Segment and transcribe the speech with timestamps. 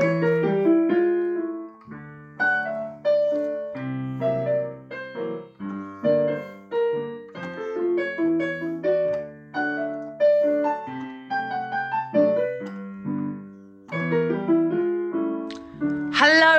[0.00, 0.16] Hello,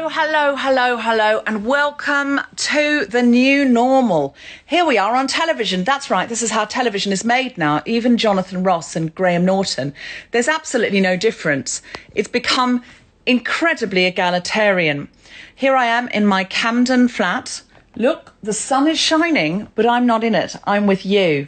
[0.09, 4.35] hello, hello, hello, and welcome to the new normal.
[4.65, 5.83] Here we are on television.
[5.83, 7.81] That's right, this is how television is made now.
[7.85, 9.93] Even Jonathan Ross and Graham Norton.
[10.31, 11.81] There's absolutely no difference.
[12.15, 12.83] It's become
[13.29, 15.07] incredibly egalitarian.
[15.53, 17.61] Here I am in my Camden flat.
[17.95, 20.55] Look, the sun is shining, but I'm not in it.
[20.63, 21.47] I'm with you.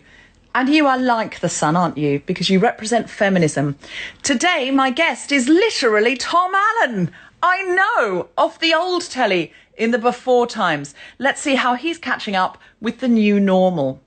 [0.54, 2.22] And you are like the sun, aren't you?
[2.28, 3.78] Because you represent feminism.
[4.22, 7.12] Today, my guest is literally Tom Allen.
[7.42, 10.94] I know, off the old telly in the before times.
[11.18, 14.00] Let's see how he's catching up with the new normal.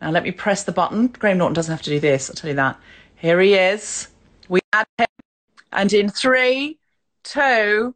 [0.00, 1.08] Now, let me press the button.
[1.08, 2.78] Graham Norton doesn't have to do this, I'll tell you that.
[3.16, 4.06] Here he is.
[4.48, 5.06] We add him.
[5.72, 6.78] And in three,
[7.32, 7.94] two,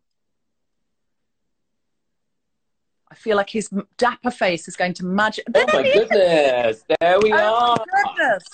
[3.10, 5.44] I feel like his dapper face is going to magic.
[5.54, 7.76] Oh my goodness, there we Oh are.
[7.92, 8.44] my goodness.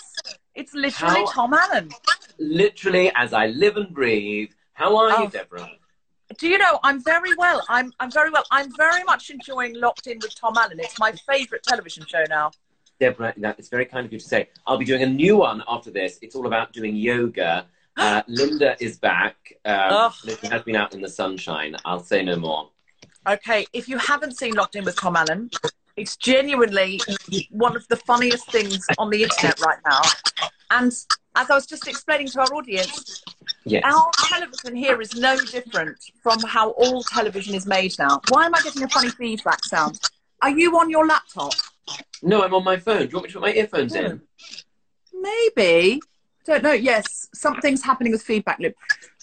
[0.54, 1.90] It's literally How- Tom Allen.
[2.38, 4.50] Literally, as I live and breathe.
[4.72, 5.22] How are Oh.
[5.24, 5.70] you, Deborah?
[6.38, 6.78] Do you know?
[6.84, 7.62] I'm very well.
[7.68, 8.44] I'm I'm very well.
[8.50, 10.78] I'm very much enjoying Locked In with Tom Allen.
[10.78, 12.50] It's my favourite television show now.
[13.00, 14.48] Deborah, that is very kind of you to say.
[14.66, 16.18] I'll be doing a new one after this.
[16.20, 17.66] It's all about doing yoga.
[17.98, 19.36] Uh, Linda is back.
[19.64, 20.12] Um.
[20.24, 21.76] Linda has been out in the sunshine.
[21.84, 22.70] I'll say no more.
[23.28, 25.50] Okay, if you haven't seen Locked In with Tom Allen,
[25.96, 27.00] it's genuinely
[27.50, 30.00] one of the funniest things on the internet right now.
[30.70, 30.92] And
[31.36, 33.22] as I was just explaining to our audience,
[33.64, 33.82] Yes.
[33.84, 38.20] our television here is no different from how all television is made now.
[38.28, 40.00] Why am I getting a funny feedback sound?
[40.40, 41.52] Are you on your laptop?
[42.22, 43.00] No, I'm on my phone.
[43.00, 44.22] Do you want me to put my earphones in?
[45.12, 46.00] Maybe.
[46.48, 46.72] Don't know.
[46.72, 48.74] Yes, something's happening with feedback loop.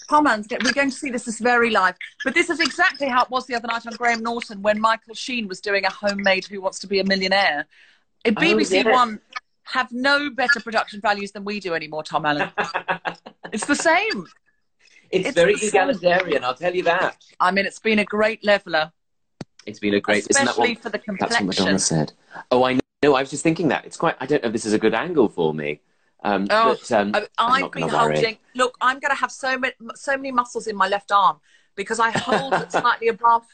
[0.07, 1.95] Tom we're going to see this is very live.
[2.23, 5.15] But this is exactly how it was the other night on Graham Norton when Michael
[5.15, 7.65] Sheen was doing a homemade Who Wants to Be a Millionaire.
[8.25, 8.85] In Oh, BBC yes.
[8.85, 9.19] One
[9.63, 12.51] have no better production values than we do anymore, Tom Allen.
[13.51, 14.27] it's the same.
[15.09, 17.17] It's, It's very egalitarian, I'll tell you that.
[17.39, 18.91] I mean, it's been a great leveler,
[19.65, 20.27] It's been a great.
[20.29, 21.47] isn't that especially what, for the complexion.
[21.47, 22.13] that's what Madonna said.
[22.51, 23.15] Oh, I know.
[23.15, 23.85] I was just thinking that.
[23.85, 24.15] It's quite.
[24.19, 25.81] I don't know if this is a good angle for me.
[26.25, 28.15] Um, Oh, but, um, I've been worry.
[28.15, 28.37] holding.
[28.55, 31.37] Look, I'm going to have so many, so many muscles in my left arm
[31.75, 33.45] because I hold it slightly above,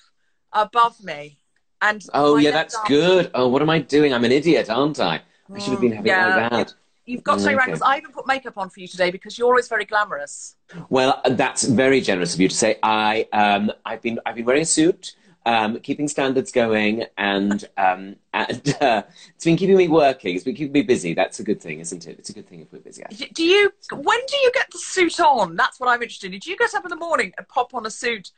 [0.54, 1.38] above me.
[1.82, 3.32] And Oh, yeah, that's arm- good.
[3.34, 4.14] Oh, what am I doing?
[4.14, 5.22] I'm an idiot, aren't I?
[5.54, 6.38] I should have been having yeah.
[6.38, 6.74] it like that.
[7.06, 7.58] You've got to say, Okay.
[7.58, 10.56] Raggles, I even put makeup on for you today because you're always very glamorous.
[10.90, 12.78] Well, that's very generous of you to say.
[12.84, 15.16] I, um, I've been, I've been wearing a suit,
[15.46, 19.04] um, keeping standards going, and, um, and uh,
[19.36, 20.36] it's been keeping me working.
[20.36, 21.14] It's been keeping me busy.
[21.14, 22.20] That's a good thing, isn't it?
[22.20, 23.04] It's a good thing if we're busy.
[23.04, 23.72] I Do you?
[23.92, 25.56] When do you get the suit on?
[25.56, 26.40] That's what I'm interested in.
[26.40, 28.32] Did you get up in the morning and pop on a suit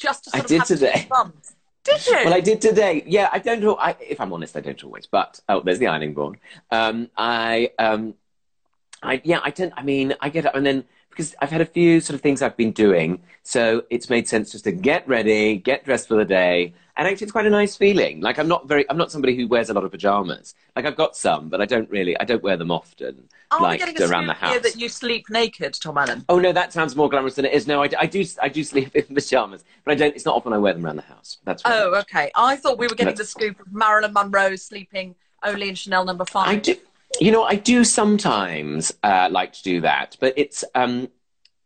[0.00, 1.08] just to I sort of did have today.
[1.84, 2.16] Did you?
[2.24, 3.02] Well, I did today.
[3.06, 3.76] Yeah, I don't know.
[3.76, 5.06] I, if I'm honest, I don't always.
[5.06, 6.38] But oh, there's the ironing board.
[6.70, 8.14] Um, I, um,
[9.02, 9.72] I, yeah, I tend.
[9.76, 10.84] I mean, I get up and then
[11.20, 14.52] because I've had a few sort of things I've been doing, so it's made sense
[14.52, 17.76] just to get ready, get dressed for the day, and actually, it's quite a nice
[17.76, 18.20] feeling.
[18.20, 18.88] Like I'm not very.
[18.88, 20.54] I'm not somebody who wears a lot of pajamas.
[20.76, 22.18] Like I've got some, but I don't really.
[22.18, 23.28] I don't wear them often.
[23.50, 24.60] Are like we around the house.
[24.62, 26.24] that you sleep naked, Tom Allen?
[26.28, 27.66] Oh no, that sounds more glamorous than it is.
[27.66, 28.24] No, I, I do.
[28.40, 30.14] I do sleep in pajamas, but I don't.
[30.14, 31.38] It's not often I wear them around the house.
[31.44, 31.74] That's right.
[31.74, 32.30] Oh, okay.
[32.34, 36.24] I thought we were getting the scoop of Marilyn Monroe sleeping only in Chanel number
[36.24, 36.48] five.
[36.48, 36.76] I do.
[37.18, 41.08] You know, I do sometimes uh, like to do that, but it's um,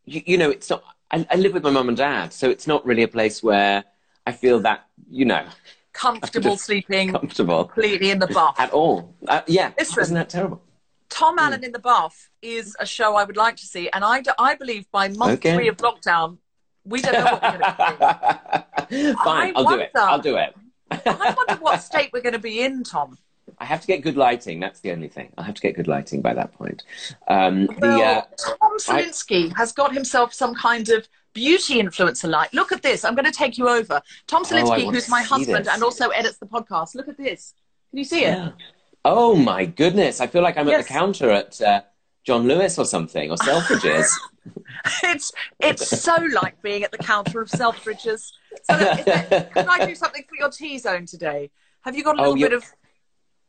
[0.05, 0.83] you, you know, it's not.
[1.11, 3.85] I, I live with my mum and dad, so it's not really a place where
[4.27, 5.45] I feel that you know
[5.93, 8.59] Comfortable sleeping comfortable completely in the bath.
[8.59, 9.15] at all.
[9.29, 10.03] Uh, yeah, Listen.
[10.03, 10.63] isn't that terrible?
[11.11, 14.23] Tom Allen in the Bath is a show I would like to see, and I,
[14.37, 15.55] I believe by month Okay.
[15.55, 16.39] three of lockdown,
[16.85, 19.15] we don't know what we're going to be.
[19.23, 19.91] Fine, I I'll do it.
[19.95, 20.57] I'll do it.
[20.91, 23.17] I wonder what state we're going to be in, Tom.
[23.59, 24.61] I have to get good lighting.
[24.61, 25.33] That's the only thing.
[25.39, 26.83] I'll have to get good lighting by that point.
[27.29, 28.23] Um, the, Well, uh,
[28.59, 32.53] Tom Salinsky has got himself some kind of beauty influencer light.
[32.55, 33.05] Look at this.
[33.05, 34.01] I'm going to take you over.
[34.27, 35.73] Tom Oh, Salinsky, who's my husband this.
[35.75, 36.95] and also edits the podcast.
[36.95, 37.55] Look at this.
[37.91, 38.53] Can you see it?
[39.05, 40.21] oh my goodness!
[40.21, 41.83] I feel like I'm at the counter at uh,
[42.25, 44.09] John Lewis or something, or Selfridges.
[45.03, 48.31] It's it's so like being at the counter of Selfridges.
[48.65, 51.51] So there- can I do something for your T zone today?
[51.83, 52.65] Have you got a Oh, little you- bit of?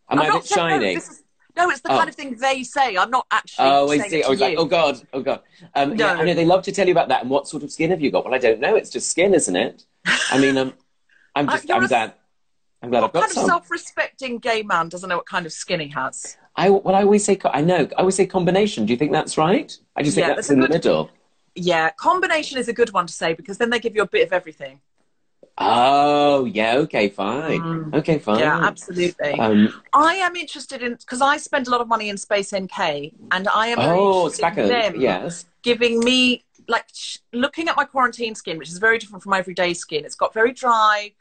[0.10, 1.22] Am I I'm a not bit saying- no, is-
[1.57, 1.98] No, it's the Oh.
[1.98, 2.98] kind of thing they say.
[2.98, 3.66] I'm not actually.
[3.66, 4.22] Oh, I see.
[4.24, 5.40] I was like, oh god, oh god.
[5.74, 6.06] Um, No.
[6.06, 7.22] yeah, I know they love to tell you about that.
[7.22, 8.25] And what sort of skin have you got?
[8.25, 8.75] Well, I don't know.
[8.75, 9.86] It's just skin, isn't it?
[10.31, 10.74] I mean, um,
[11.34, 12.13] I'm just, I'm a- glad.
[12.84, 15.80] I'm glad I've got kind of self-respecting gay man doesn't know what kind of skin
[15.80, 16.38] he has?
[16.57, 17.88] I well, I always say, I know.
[17.98, 18.86] I always say combination.
[18.86, 19.75] Do you think that's right?
[19.96, 21.10] I just think Yeah, that's a in the middle.
[21.56, 24.28] Yeah, combination is a good one to say because then they give you a bit
[24.28, 24.81] of everything.
[25.57, 26.75] Oh, yeah.
[26.80, 27.92] Okay, fine.
[27.94, 28.38] Okay, fine.
[28.38, 28.40] Mm.
[28.42, 29.31] Yeah, absolutely.
[29.40, 33.13] Um, I am interested in because I spend a lot of money in Space NK,
[33.31, 35.46] and I am oh, interested in them Yes.
[35.63, 39.40] giving me like sh- looking at my quarantine skin, which is very different from my
[39.40, 40.04] everyday skin.
[40.04, 41.13] It's got very dry,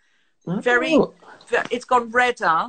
[0.47, 1.15] very, Oh.
[1.49, 2.69] ve- it's gone redder,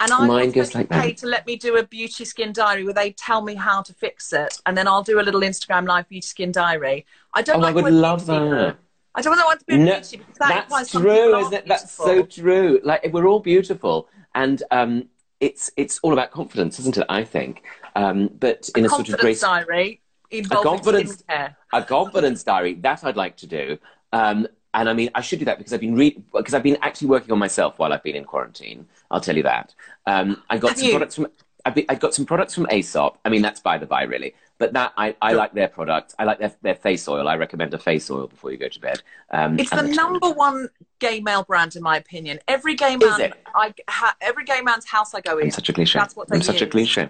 [0.00, 1.16] and I Mine goes like to pay that.
[1.18, 4.32] to let me do a beauty skin diary where they tell me how to fix
[4.32, 7.04] it, and then I'll do a little Instagram live beauty skin diary.
[7.34, 8.76] I don't Oh, like I would love that.
[9.14, 10.00] I don't want to be a No,
[10.40, 11.66] that that's true, isn't it?
[11.68, 12.80] That's so true.
[12.82, 15.08] Like we're all beautiful, and um,
[15.40, 17.06] it's it's all about confidence, isn't it?
[17.08, 17.62] I think,
[17.94, 20.00] um, but in a sort of grace, diary
[20.30, 21.56] involving confidence- skincare.
[21.72, 23.78] a confidence diary that I'd like to do.
[24.12, 26.78] Um, and I mean, I should do that because I've been re- because I've been
[26.82, 28.86] actually working on myself while I've been in quarantine.
[29.12, 29.72] I'll tell you that.
[30.06, 30.92] Um, I got Have some you?
[30.92, 31.28] products from
[31.66, 33.18] I've been, I got some products from Aesop.
[33.24, 34.34] I mean, that's by the by, really.
[34.58, 36.14] But that I, I like their product.
[36.18, 37.26] I like their their face oil.
[37.26, 39.02] I recommend a face oil before you go to bed.
[39.30, 40.68] Um, It's the the- number one
[41.00, 42.38] gay male brand, in my opinion.
[42.46, 43.32] Every gay man.
[43.54, 45.46] I ha, every gay man's house I go in.
[45.46, 45.98] I'm such a cliche.
[45.98, 46.70] That's what they I'm such a use.
[46.72, 47.08] cliche.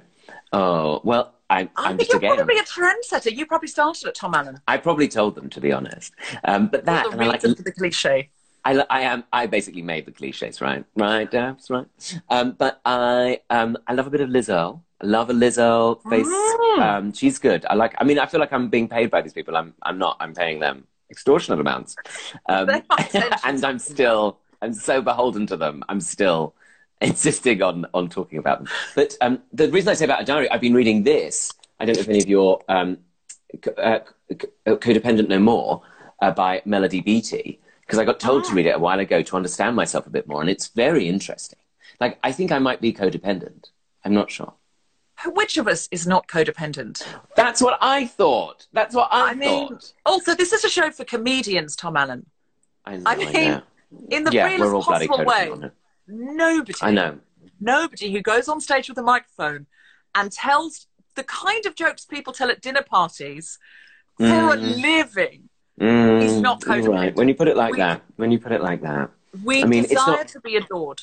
[0.53, 3.31] Oh well, I'm, I I'm think you're probably a trendsetter.
[3.37, 4.61] You probably started at Tom Allen.
[4.67, 6.15] I probably told them to be honest.
[6.45, 8.31] Um, but that the and I like reason for the cliche.
[8.65, 9.25] I, I am.
[9.33, 10.85] I basically made the cliches, right?
[10.97, 11.87] Right, Dabs, right.
[12.31, 14.81] Um, but I, um, I love a bit of Lizzo.
[15.03, 16.27] I love a Lizzo face.
[16.27, 16.81] Mm.
[16.81, 17.67] Um, she's good.
[17.69, 17.95] I like.
[17.99, 19.57] I mean, I feel like I'm being paid by these people.
[19.57, 19.75] I'm.
[19.83, 20.17] I'm not.
[20.21, 21.97] I'm paying them extortionate amounts.
[22.49, 24.39] Um, They are attention and I'm still.
[24.63, 25.85] I'm so beholden to them.
[25.91, 26.55] I'm still
[27.03, 28.73] insisting on on talking about them.
[28.95, 31.53] But um, the reason I say about a diary, I've been reading this.
[31.81, 32.99] I don't know if any of your um,
[33.77, 35.83] uh, uh, codependent no more
[36.23, 39.37] uh, by Melody Beattie because I got told to read it a while ago to
[39.37, 41.59] understand myself a bit more, and it's very interesting.
[42.01, 43.67] Like I think I might be codependent.
[44.05, 44.55] I'm not sure.
[45.27, 47.07] Which of us is not codependent?
[47.37, 48.67] That's what I thought.
[48.73, 49.93] That's what I, I mean, thought.
[50.05, 52.27] also, this is a show for comedians, Tom Allen.
[52.85, 53.03] I know.
[53.07, 53.63] I I mean, know.
[54.11, 55.71] in the Yeah, realest we're all bloody possible way,
[56.09, 57.19] nobody, I know.
[57.61, 59.67] nobody who goes on stage with a microphone
[60.15, 63.59] and tells the kind of jokes people tell at dinner parties
[64.19, 64.83] for a Mm.
[64.83, 65.44] living.
[65.81, 66.89] Mm, It's not codependent.
[66.89, 67.15] Right.
[67.17, 69.11] When you put it like We- that, when you put it like that,
[69.43, 71.01] We I mean, it's desire not- to be adored.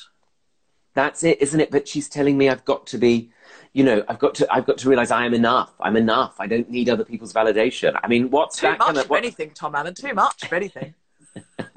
[0.94, 1.70] that's it, isn't it?
[1.70, 3.30] But she's telling me I've got to be,
[3.74, 5.72] you know, I've got to, I've got to realize I am enough.
[5.80, 6.34] I'm enough.
[6.38, 7.98] I don't need other people's validation.
[8.02, 9.10] I mean, what's Too that much kind of of?
[9.10, 9.94] What, anything, Tom Allen.
[9.94, 10.94] Too much of anything.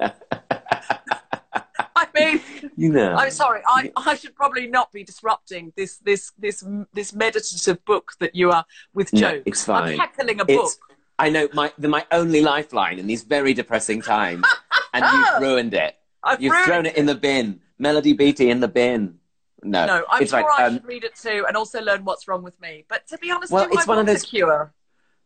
[1.98, 2.40] I mean,
[2.76, 3.14] you know.
[3.14, 3.60] I'm sorry.
[3.66, 8.50] I, I should probably not be disrupting this this this this meditative book that you
[8.52, 9.42] are with No, jokes.
[9.46, 9.92] it's fine.
[9.92, 10.64] I'm heckling a book.
[10.64, 10.78] It's,
[11.18, 14.44] I know my the, my only lifeline in these very depressing times,
[14.94, 15.96] and you've ruined it.
[16.22, 17.60] I've You've ruined thrown it in the bin.
[17.78, 19.18] Melody Beattie in the bin.
[19.62, 22.04] No, No, I'm it's sure like, I um, should read it too, and also learn
[22.04, 22.84] what's wrong with me.
[22.88, 24.72] But to be honest, Well, it's I one of those- cure?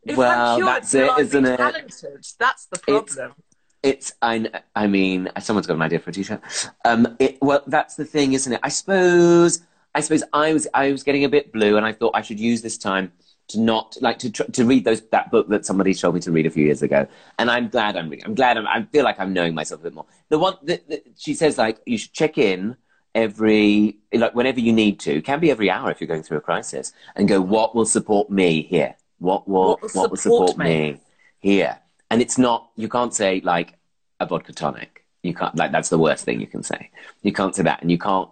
[0.02, 1.56] If Well, cured, that's it, isn't it?
[1.58, 2.26] Talented.
[2.38, 3.34] That's the problem.
[3.82, 6.40] It's I, I mean, someone's got an idea for a t-shirt.
[6.86, 8.60] Um, it, well, that's the thing, isn't it?
[8.62, 9.60] I suppose,
[9.94, 12.40] I suppose I was, I was getting a bit blue, and I thought I should
[12.40, 13.12] use this time
[13.50, 16.32] to not like to tr- to read those that book that somebody told me to
[16.32, 17.06] read a few years ago.
[17.38, 18.26] And I'm glad I'm reading.
[18.26, 20.06] I'm glad I'm, I feel like I'm knowing myself a bit more.
[20.28, 22.76] The one that, that she says, like you should check in
[23.14, 25.16] every like whenever you need to.
[25.16, 27.86] It can be every hour if you're going through a crisis, and go, what will
[27.86, 28.94] support me here?
[29.18, 30.92] What will What will what will support support me?
[30.92, 31.00] me
[31.40, 31.78] here?
[32.10, 32.70] And it's not.
[32.76, 33.78] You can't say like
[34.18, 35.04] a vodka tonic.
[35.22, 36.90] You can't like that's the worst thing you can say.
[37.22, 38.30] You can't say that, and you can't.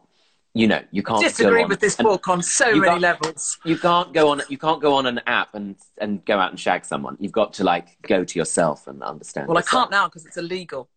[0.59, 3.61] You know, you can't Disagree with this book on so many levels.
[3.65, 4.43] You can't go on.
[4.49, 7.17] You can't go on an app and and go out and shag someone.
[7.21, 9.47] You've got to like go to yourself and understand.
[9.47, 10.89] Well, I can't now because it's illegal.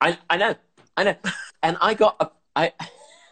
[0.00, 0.54] I I know,
[0.96, 1.16] I know,
[1.64, 2.72] and I got a I.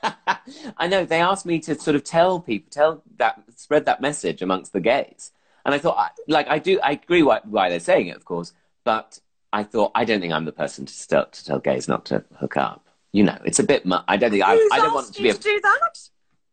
[0.76, 4.42] I know they asked me to sort of tell people, tell that, spread that message
[4.42, 5.32] amongst the gays,
[5.64, 8.52] and I thought, like, I do, I agree why, why they're saying it, of course,
[8.84, 9.18] but
[9.52, 12.24] I thought I don't think I'm the person to, tell to tell gays not to
[12.38, 12.85] hook up.
[13.16, 13.86] You know, it's a bit.
[13.86, 15.58] Mu- I don't think I, Who's I don't want to you be a to do
[15.62, 15.98] that?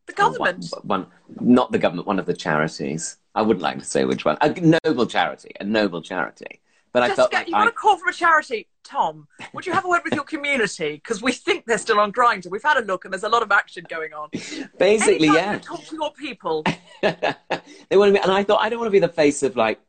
[0.08, 0.66] The oh, government.
[0.84, 1.08] one, one,
[1.42, 3.18] not the government, one of the charities.
[3.36, 4.38] I wouldn't like to say which one.
[4.40, 4.50] A
[4.86, 6.62] noble charity, a noble charity.
[6.94, 8.70] But I felt like you I, want a call from a charity.
[8.86, 10.94] Tom, would you have a word with your community?
[10.94, 12.50] Because we think they're still on Grindr.
[12.50, 14.30] We've had a look and there's a lot of action going on.
[14.80, 15.54] basically, Anytime yeah.
[15.56, 16.64] you talk to your people,
[17.02, 19.82] they wanted me, and I thought I don't want to be the face of like,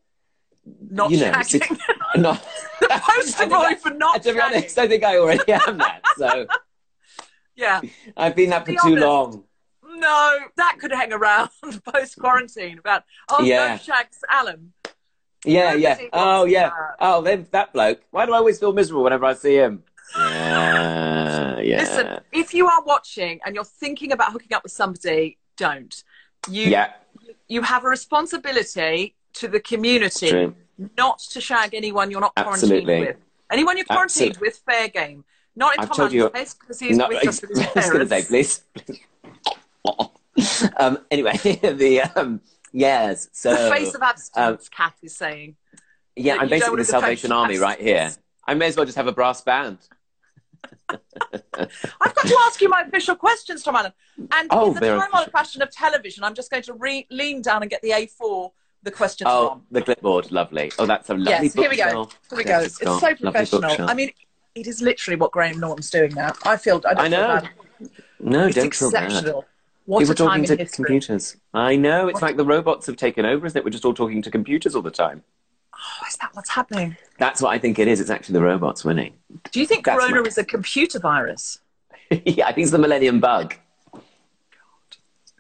[0.91, 1.79] not you know, shagging.
[2.17, 2.45] not.
[2.81, 6.01] the poster boy for not To be honest, I think I already am that.
[6.17, 6.47] So
[7.57, 7.81] Yeah.
[8.17, 9.45] I've been that for too long.
[9.87, 11.51] No, that could hang around
[11.85, 13.69] post quarantine about, oh, Yeah.
[13.69, 14.73] no shags Alan.
[15.45, 16.09] Yeah, Nobody yeah.
[16.13, 16.69] Oh, yeah.
[16.71, 16.97] that.
[17.01, 18.01] Oh, then that bloke.
[18.11, 19.85] Why do I always feel miserable whenever I see him?
[20.17, 21.77] Yeah, yeah.
[21.79, 26.03] Listen, if you are watching and you're thinking about hooking up with somebody, don't.
[26.49, 26.93] You, yeah,
[27.49, 30.53] you have a responsibility to the community
[30.97, 32.85] not to shag anyone you're not Absolutely.
[32.85, 33.17] quarantined with.
[33.51, 34.49] Anyone you're quarantined Absolutely.
[34.49, 35.25] with, fair game.
[35.57, 38.25] Not in I've Tom you- Allen's because he's No, with us with his to say,
[38.25, 38.63] please.
[38.75, 39.01] please.
[40.77, 42.41] um, anyway, the um,
[42.73, 43.29] yes.
[43.33, 45.57] So The face of abstinence, Kath is saying.
[46.17, 48.13] yeah, I'm basically the Salvation Army right here.
[48.47, 49.79] I may as well just have a brass band.
[50.91, 53.93] I've got to ask you my official questions, Tom Allen.
[54.33, 55.33] And Oh, in the very time on official.
[55.33, 58.51] fashion of television, I'm just going to re- lean down and get the A4,
[58.83, 59.63] the questions Oh, from.
[59.71, 60.73] the clipboard, lovely.
[60.79, 62.09] Oh, that's a lovely Yes, here we go.
[62.29, 62.61] Here we go.
[62.61, 63.89] It's, so professional.
[63.89, 64.11] I mean,
[64.55, 66.33] it is literally what Graham Norton's doing now.
[66.45, 67.41] I feel I, don't I know.
[67.41, 67.89] Feel.
[68.21, 69.05] No, It's don't feel bad.
[69.05, 69.45] exceptional.
[69.87, 70.85] What People talking in to history.
[70.85, 71.37] computers.
[71.53, 72.09] I know.
[72.09, 73.65] It's What- like the robots have taken over, isn't it?
[73.65, 75.23] We're just all talking to computers all the time.
[75.75, 76.97] Oh, is that what's happening?
[77.19, 78.01] That's what I think it is.
[78.01, 79.15] It's actually the robots winning.
[79.53, 81.59] Do you think That's Corona my- is a computer virus?
[82.11, 83.55] yeah, I think it's the Millennium Bug.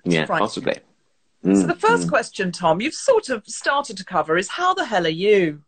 [0.05, 0.39] Yeah, Right.
[0.41, 0.75] possibly.
[1.45, 4.85] So Mm, the first question, Tom, you've sort of started to cover is how the
[4.87, 5.63] hell are you?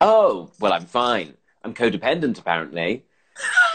[0.00, 1.34] Oh, well, I'm fine.
[1.62, 3.04] I'm codependent, apparently.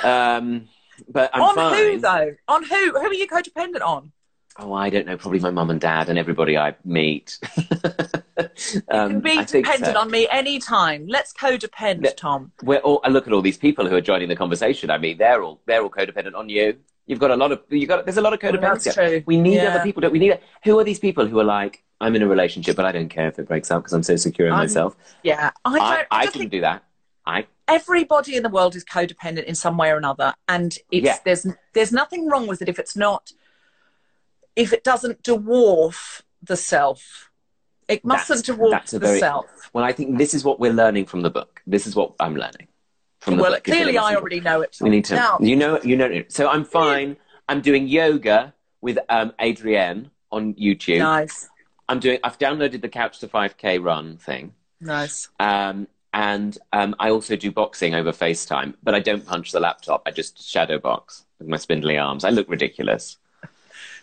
[0.03, 0.67] Um,
[1.09, 1.75] but I'm on fine.
[1.75, 2.35] who though?
[2.47, 2.91] On who?
[2.91, 4.11] Who are you codependent on?
[4.57, 5.17] Oh, I don't know.
[5.17, 7.39] Probably my mum and dad and everybody I meet.
[8.73, 9.99] You um, can be I dependent so.
[9.99, 11.07] on me anytime.
[11.07, 12.51] Let's codepend, Tom.
[12.63, 14.89] We're all, I look at all these people who are joining the conversation.
[14.89, 16.75] I mean, they're all they're all codependent on you.
[17.07, 18.05] You've got a lot of you got.
[18.05, 18.93] There's a lot of Well, codependency.
[18.93, 19.23] true.
[19.25, 19.69] We need Yeah.
[19.75, 20.01] other people.
[20.01, 20.37] Don't we need?
[20.65, 23.29] Who are these people who are like, I'm in a relationship, but I don't care
[23.29, 24.97] if it breaks up because I'm so secure in I'm- myself.
[25.23, 25.81] Yeah, I don't.
[25.81, 26.83] I, I, I can think do that.
[27.25, 31.17] I everybody in the world is codependent in some way or another, and it's Yeah.
[31.25, 33.31] there's there's nothing wrong with it if it's not
[34.55, 37.29] if it doesn't dwarf the self.
[37.87, 39.45] It mustn't That's- dwarf that's the very- self.
[39.73, 41.61] well, I think this is what we're learning from the book.
[41.67, 42.67] This is what I'm learning
[43.19, 43.63] from the book.
[43.63, 44.77] clearly I already know it.
[44.81, 45.15] We need to.
[45.15, 45.79] Now, You know.
[45.83, 46.23] You know.
[46.29, 47.17] So I'm fine.
[47.47, 50.99] I'm doing yoga with um, Adriene on YouTube.
[50.99, 51.47] nice,
[51.87, 52.19] I'm doing.
[52.23, 54.53] I've downloaded the Couch to 5K run thing.
[54.81, 55.27] nice.
[55.39, 60.01] Um, and um, I also do boxing over FaceTime, but I don't punch the laptop.
[60.07, 62.23] I just shadow box with my spindly arms.
[62.23, 63.17] I look ridiculous.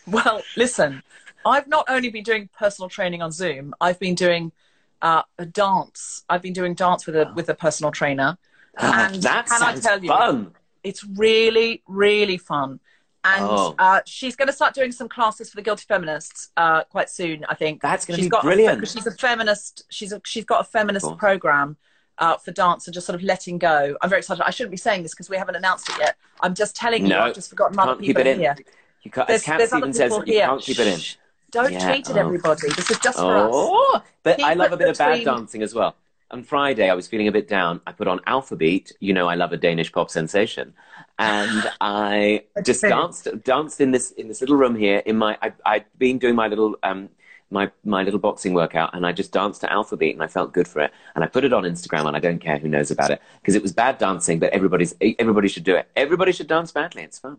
[0.07, 1.03] Well, listen,
[1.47, 4.53] I've not only been doing personal training on Zoom, I've been doing
[5.01, 6.25] uh, a dance.
[6.29, 8.37] I've been doing dance with a with a personal trainer,
[8.77, 10.53] and that can I sounds tell you, fun.
[10.85, 12.79] it's really really fun.
[13.25, 13.75] And Oh.
[13.79, 17.45] uh, she's going to start doing some classes for the guilty feminists uh, quite soon.
[17.49, 18.87] I think That's gonna be got brilliant.
[18.89, 19.85] she's a feminist.
[19.91, 21.77] She's a, she's got a feminist program.
[22.23, 23.97] Uh, for dance and just sort of letting go.
[24.01, 24.45] I'm very excited.
[24.47, 26.17] I shouldn't be saying this because we haven't announced it yet.
[26.41, 27.17] I'm just telling you.
[27.17, 28.39] I've just forgotten other can't keep people it in.
[28.39, 28.57] here.
[29.03, 30.47] You can't, There's, Cat there's other Stevens says, people you here.
[30.47, 30.99] can't keep it in.
[31.01, 31.17] Shh.
[31.51, 32.21] Don't Yeah, tweet it, oh.
[32.21, 32.69] everybody.
[32.77, 33.51] This is just for us.
[33.53, 35.97] Oh, but I love a bit of bad dancing as well.
[36.31, 37.81] On Friday, I was feeling a bit down.
[37.87, 38.93] I put on Alphabeat.
[39.01, 40.73] You know, I love a Danish pop sensation,
[41.19, 45.03] and I just danced danced in this in this little room here.
[45.05, 47.11] In my, I, I'd been doing my little um
[47.53, 50.67] my my little boxing workout, and I just danced to Alphabeat, and I felt good
[50.67, 50.91] for it.
[51.15, 53.55] And I put it on Instagram, and I don't care who knows about it because
[53.55, 55.89] it was bad dancing, but everybody's everybody should do it.
[55.95, 57.03] Everybody should dance badly.
[57.03, 57.39] It's fun.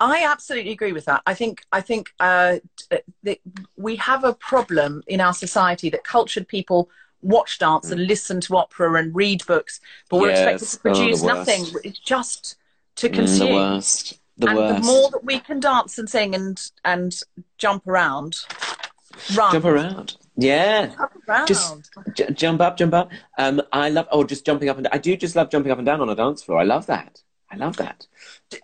[0.00, 1.22] I absolutely agree with that.
[1.26, 2.58] I think I think uh,
[3.24, 3.38] that
[3.76, 6.88] we have a problem in our society that cultured people
[7.20, 10.62] watch dance and listen to opera and read books, but we're Yes.
[10.62, 11.48] expected to Oh, produce worst.
[11.48, 11.80] nothing.
[11.82, 12.56] It's just
[12.96, 13.52] to Mm, the consume.
[13.54, 14.18] worst.
[14.36, 14.76] The and worst.
[14.76, 17.20] the more that we can dance and sing and and
[17.56, 18.36] jump around,
[19.36, 20.16] run, Jump around.
[20.36, 20.86] Yeah.
[20.86, 21.46] jump around.
[21.46, 23.10] Just j- jump up, jump up.
[23.38, 24.92] Um, I love, oh, just jumping up and down.
[24.92, 26.58] I do just love jumping up and down on a dance floor.
[26.58, 27.22] I love that.
[27.50, 28.06] I love that.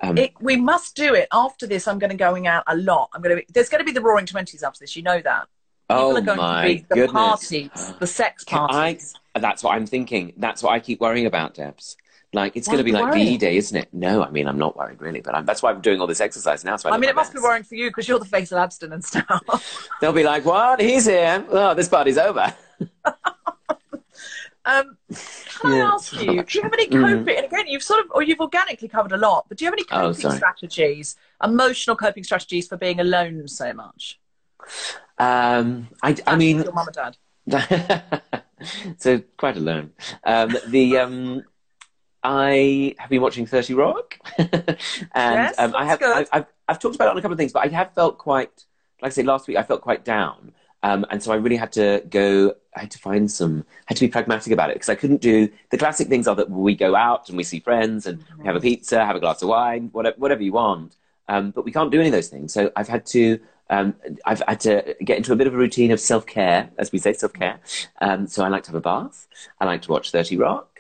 [0.02, 1.88] Um, it, we must do it after this.
[1.88, 3.08] I'm going to going out a lot.
[3.14, 3.42] I'm going to.
[3.42, 4.94] Be, there's going to be the Roaring Twenties after this.
[4.94, 5.48] You know that.
[5.90, 7.12] People oh are going my to be the goodness.
[7.12, 9.14] parties, the sex Can I, parties.
[9.34, 10.32] that's what I'm thinking.
[10.38, 11.96] That's what I keep worrying about, Debs.
[12.34, 13.12] Like it's going to be like?
[13.12, 13.88] VE day, isn't it?
[13.94, 16.20] No, I mean I'm not worried really, but I'm, that's why I'm doing all this
[16.20, 16.76] exercise now.
[16.76, 18.58] So I, I mean, it must be worrying for you because you're the face of
[18.58, 19.40] abstinence now.
[20.00, 20.80] They'll be like, "What?
[20.80, 21.44] He's here?
[21.48, 22.52] Oh, this party's over."
[24.66, 27.02] Um, can I ask you, do you have any Mm.
[27.02, 27.36] coping?
[27.36, 29.74] And again, you've sort of, or you've organically covered a lot, but do you have
[29.74, 30.36] any Oh, coping sorry.
[30.38, 34.18] strategies, emotional coping strategies for being alone so much?
[35.18, 38.22] Um, I, I mean, your mum and dad.
[38.96, 39.92] so quite alone.
[40.24, 41.44] Um, the um,
[42.24, 44.50] I have been watching Thirty Rock, and
[45.14, 46.02] Yes, um, I have.
[46.02, 48.16] I, I've I've talked about it on a couple of things, but I have felt
[48.16, 48.64] quite
[49.02, 49.58] like I said last week.
[49.58, 50.52] I felt quite down,
[50.82, 52.54] um, and so I really had to go.
[52.74, 53.66] I had to find some.
[53.84, 56.26] had to be pragmatic about it because I couldn't do the classic things.
[56.26, 59.16] Are that we go out and we see friends and we have a pizza, have
[59.16, 60.96] a glass of wine, whatever, whatever you want.
[61.28, 62.52] Um, but we can't do any of those things.
[62.54, 63.38] So I've had to.
[63.70, 63.94] Um,
[64.26, 66.98] I've had to get into a bit of a routine of self care, as we
[66.98, 67.60] say, self care.
[68.00, 69.26] Um, so I like to have a bath.
[69.60, 70.73] I like to watch Thirty Rock.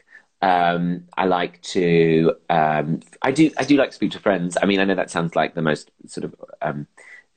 [0.44, 2.34] Um, I like to.
[2.50, 3.50] Um, I do.
[3.56, 4.58] I do like to speak to friends.
[4.60, 6.86] I mean, I know that sounds like the most sort of um,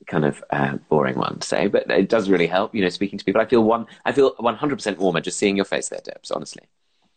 [0.06, 2.74] kind of uh, boring one to say, but it does really help.
[2.74, 3.40] You know, speaking to people.
[3.40, 3.86] I feel one.
[4.04, 6.30] I feel one hundred percent warmer just seeing your face there, Debs.
[6.30, 6.64] Honestly.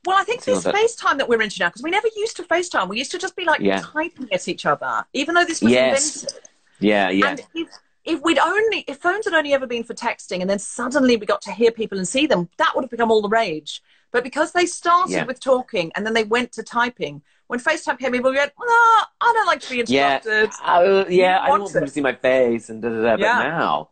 [0.04, 2.90] Well, I think this FaceTime that we're into now, because we never used to FaceTime.
[2.90, 3.82] We used to just be like Yeah.
[3.84, 6.24] typing at each other, even though this was Yes.
[6.24, 6.50] invented.
[6.80, 7.10] Yeah.
[7.12, 7.28] Yeah.
[7.28, 7.68] And if,
[8.04, 11.28] if we'd only, if phones had only ever been for texting and then suddenly we
[11.28, 13.84] got to hear people and see them, that would have become all the rage.
[14.12, 15.26] But because they started Yeah.
[15.26, 18.66] with talking and then they went to typing, when FaceTime came in, we went, no,
[18.68, 20.18] I don't like to be yeah.
[20.18, 20.52] interrupted.
[20.64, 21.40] Uh, yeah.
[21.40, 23.12] I want want them to see my face and da da da.
[23.14, 23.40] But Yeah.
[23.40, 23.90] now.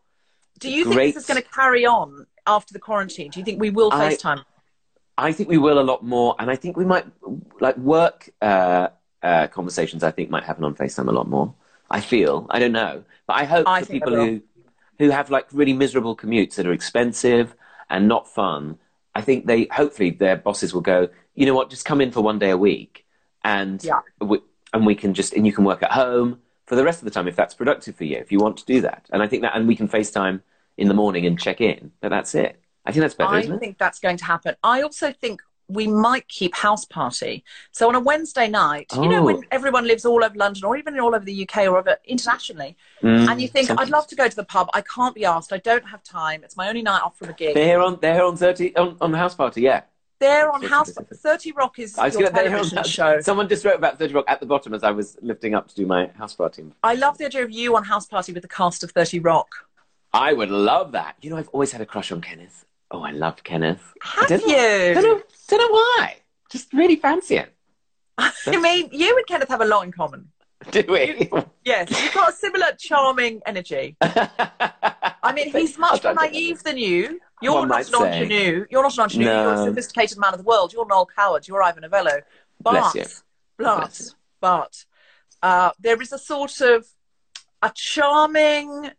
[0.60, 0.96] Do you Great.
[0.96, 3.32] think this is going to carry on after the quarantine?
[3.32, 4.44] Do you think we will FaceTime?
[5.18, 7.06] I think we will a lot more, and I think we might
[7.60, 8.88] like work uh,
[9.22, 10.02] uh, conversations.
[10.04, 11.54] I think might happen on Facetime a lot more.
[11.92, 12.48] I feel.
[12.50, 14.42] I don't know, but I hope I for people who
[14.98, 17.54] who have like really miserable commutes that are expensive
[17.90, 18.78] and not fun.
[19.16, 21.10] I think they hopefully their bosses will go.
[21.36, 21.70] You know what?
[21.70, 23.06] Just come in for one day a week,
[23.44, 24.02] and Yeah.
[24.22, 24.40] we,
[24.74, 27.12] and we can just and you can work at home for the rest of the
[27.12, 28.18] time if that's productive for you.
[28.18, 30.42] If you want to do that, and I think that and we can Facetime
[30.78, 31.92] in the morning and check in.
[32.02, 32.60] But that's it.
[32.86, 33.60] I think that's better, I isn't it?
[33.60, 34.56] think that's going to happen.
[34.64, 37.44] I also think we might keep house party.
[37.72, 39.26] So on a Wednesday night, you know, Oh.
[39.26, 42.76] when everyone lives all over London or even all over the UK or over internationally,
[43.04, 44.68] Mm, and you think, I'd love to go to the pub.
[44.74, 45.54] I can't be asked.
[45.54, 46.44] I don't have time.
[46.44, 47.54] It's my only night off from a gig.
[47.56, 49.82] They're here on they're here on thirty on, on the house party, yeah.
[50.20, 51.18] They're on House Pacific.
[51.18, 53.22] 30 Rock is I was your gonna on television that- show.
[53.22, 55.76] Someone just wrote about Thirty Rock at the bottom as I was lifting up to
[55.76, 56.66] do my house party.
[56.84, 59.48] I love the idea of you on House Party with the cast of 30 Rock.
[60.12, 61.16] I would love that.
[61.22, 62.66] You know, I've always had a crush on Kenneth.
[62.92, 63.82] Oh, I love Kenneth.
[64.04, 64.94] I Have don't know- you?
[64.96, 66.18] Don't know, don't know why.
[66.52, 67.54] Just really fancy it.
[68.18, 70.30] I mean, you and Kenneth have a lot in common.
[70.72, 71.30] Do we?
[71.64, 73.96] Yes, you've got a similar charming energy.
[74.02, 77.20] I mean, he's much more naive than you.
[77.42, 78.24] You're One not an say.
[78.24, 78.66] ingenue.
[78.70, 79.26] You're not an ingenue.
[79.26, 80.74] You're a sophisticated man of the world.
[80.74, 81.48] You're Noel Coward.
[81.48, 82.20] You're Ivan Novello.
[82.62, 83.06] But, Bless you.
[83.58, 84.06] but, Bless you.
[84.42, 84.86] but,
[85.42, 86.86] uh, there is a sort of
[87.62, 88.92] a charming.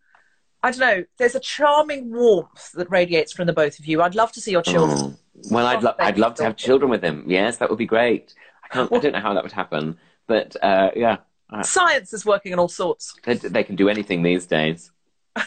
[0.63, 1.05] I don't know.
[1.19, 4.03] There's a charming warmth that radiates from the both of you.
[4.03, 4.99] I'd love to see your children.
[4.99, 5.17] Oh.
[5.51, 7.25] Well, I'd, lo- I'd love to have children with him.
[7.27, 8.35] Yes, that would be great.
[8.65, 8.93] I can't.
[8.93, 11.19] I don't know how that would happen, but uh, yeah,
[11.51, 13.15] uh, Science is working on all sorts.
[13.25, 14.91] they, they can do anything these days.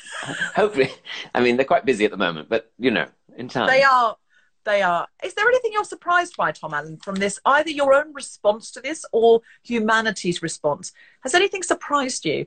[0.55, 0.91] Hopefully,
[1.35, 3.05] I mean they're quite busy at the moment, but you know,
[3.37, 3.67] in time.
[3.67, 4.17] They are.
[4.65, 5.07] They are.
[5.23, 7.39] Is there anything you're surprised by, Tom Allen, from this?
[7.45, 10.93] Either your own response to this or humanity's response.
[11.21, 12.45] Has anything surprised you?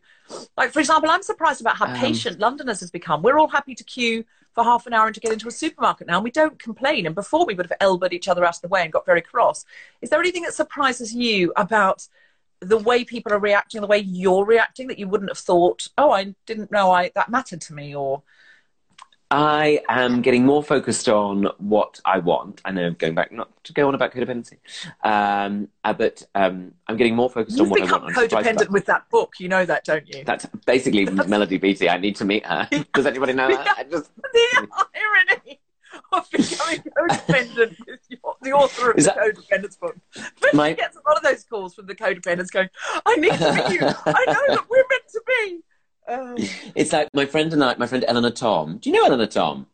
[0.56, 3.22] Like, for example, I'm surprised about how Um, patient Londoners has become.
[3.22, 4.24] We're all happy to queue
[4.54, 7.04] for half an hour and to get into a supermarket now, and we don't complain.
[7.04, 9.20] And before, we would have elbowed each other out of the way and got very
[9.20, 9.66] cross.
[10.00, 12.08] Is there anything that surprises you about
[12.60, 16.10] the way people are reacting, the way you're reacting, that you wouldn't have thought, oh,
[16.10, 18.22] I didn't know I that mattered to me, or
[19.30, 22.60] I am getting more focused on what I want.
[22.64, 24.58] I know going back, not to go on about codependency,
[25.02, 28.04] um, uh, but um, I'm getting more focused you've on what I want.
[28.04, 29.34] I'm surprised codependent with that book.
[29.40, 30.22] You know that, don't you?
[30.24, 31.88] That's basically Melody Beattie.
[31.88, 32.68] I need to meet her.
[32.94, 33.66] Does anybody know that?
[33.78, 35.60] I just, the irony
[36.12, 39.96] of becoming codependent with your, the author of Is the that- codependence book.
[40.40, 42.68] But My- she gets a lot of those calls from the codependents going,
[43.04, 43.80] I need to meet you.
[43.86, 45.62] I know that we're meant to be.
[46.08, 46.36] Um,
[46.74, 48.78] it's like my friend and I, my friend Eleanor Tom.
[48.78, 49.66] Do you know Eleanor Tom?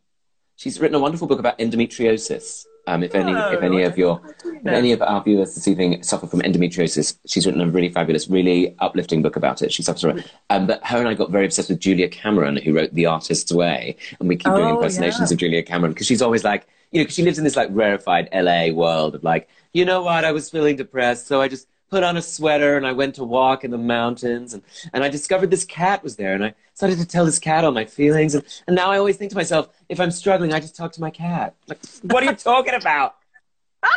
[0.55, 2.65] She's written a wonderful book about endometriosis.
[2.85, 5.23] Um, if any, Oh, if any of your, don't- I do if any of our
[5.23, 9.61] viewers this evening suffer from endometriosis, she's written a really fabulous, really uplifting book about
[9.61, 9.71] it.
[9.71, 10.29] She suffers from it.
[10.49, 13.53] Um, but her and I got very obsessed with Julia Cameron, who wrote The Artist's
[13.53, 15.35] Way, and we keep doing Oh, impersonations yeah.
[15.35, 17.69] of Julia Cameron because she's always like, you know, because she lives in this like
[17.71, 21.67] rarefied LA world of like, you know what, I was feeling depressed, so I just
[21.93, 25.09] put on a sweater and I went to walk in the mountains and, and I
[25.09, 28.33] discovered this cat was there and I started to tell this cat all my feelings
[28.33, 31.01] and, and now I always think to myself, if I'm struggling, I just talk to
[31.01, 31.53] my cat.
[31.67, 33.15] Like, what are you talking about?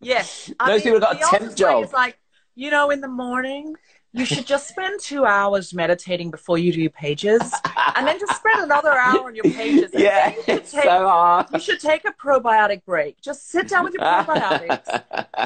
[0.00, 0.52] Yes.
[0.64, 1.82] Most people got a temp job.
[1.82, 2.16] is like,
[2.54, 3.74] you know, in the morning,
[4.18, 7.40] you should just spend two hours meditating before you do your pages,
[7.96, 9.90] and then just spend another hour on your pages.
[9.94, 11.46] Yeah, you take- so hard.
[11.52, 13.20] You should take a probiotic break.
[13.20, 15.02] Just sit down with your probiotics,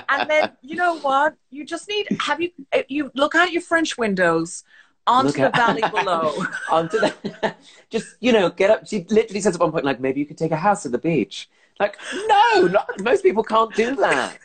[0.09, 1.35] and then you know what?
[1.51, 2.07] You just need.
[2.21, 2.51] Have you?
[2.89, 4.65] You look out your French windows
[5.07, 6.45] onto Look the at- valley below.
[6.71, 7.55] onto the
[7.91, 10.39] just you know get up she literally says at one point like maybe you could
[10.39, 14.39] take a house at the beach like no not, most people can't do that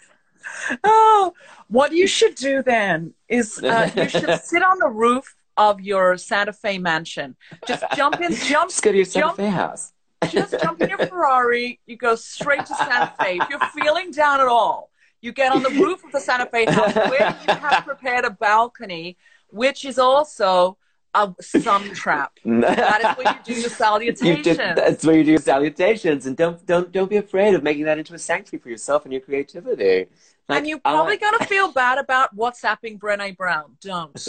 [0.83, 1.33] Oh,
[1.67, 6.17] what you should do then is uh, you should sit on the roof of your
[6.17, 7.35] Santa Fe mansion.
[7.67, 9.93] Just jump in, jump, just go to your Santa jump, Fe house
[10.29, 11.79] just jump in your Ferrari.
[11.85, 13.37] You go straight to Santa Fe.
[13.41, 14.89] If you're feeling down at all,
[15.21, 18.29] you get on the roof of the Santa Fe house where you have prepared a
[18.29, 19.17] balcony,
[19.49, 20.77] which is also
[21.13, 22.33] a sun trap.
[22.45, 24.43] That is where you do your You salutations.
[24.43, 27.85] did, that's where you do your salutations and don't don't don't be afraid of making
[27.85, 30.07] that into a sanctuary for yourself and your creativity
[30.47, 33.77] Like, and you're probably I- going to feel bad about WhatsApping Brené Brown.
[33.81, 34.17] Don't.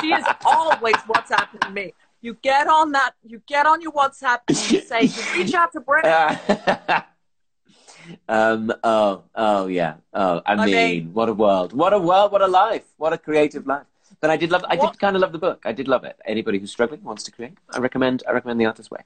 [0.00, 1.94] she is always WhatsApping me.
[2.20, 5.72] You get on that, you get on your WhatsApp and you say, you reach out
[5.72, 7.04] to Brené.
[8.28, 12.32] um oh oh yeah oh I, I mean, mean- what a world what a world
[12.32, 13.84] what a life what a creative life
[14.22, 16.04] but I did love I What- did kind of love the book I did love
[16.04, 19.00] it anybody who's struggling wants to create I recommend I recommend the artist's way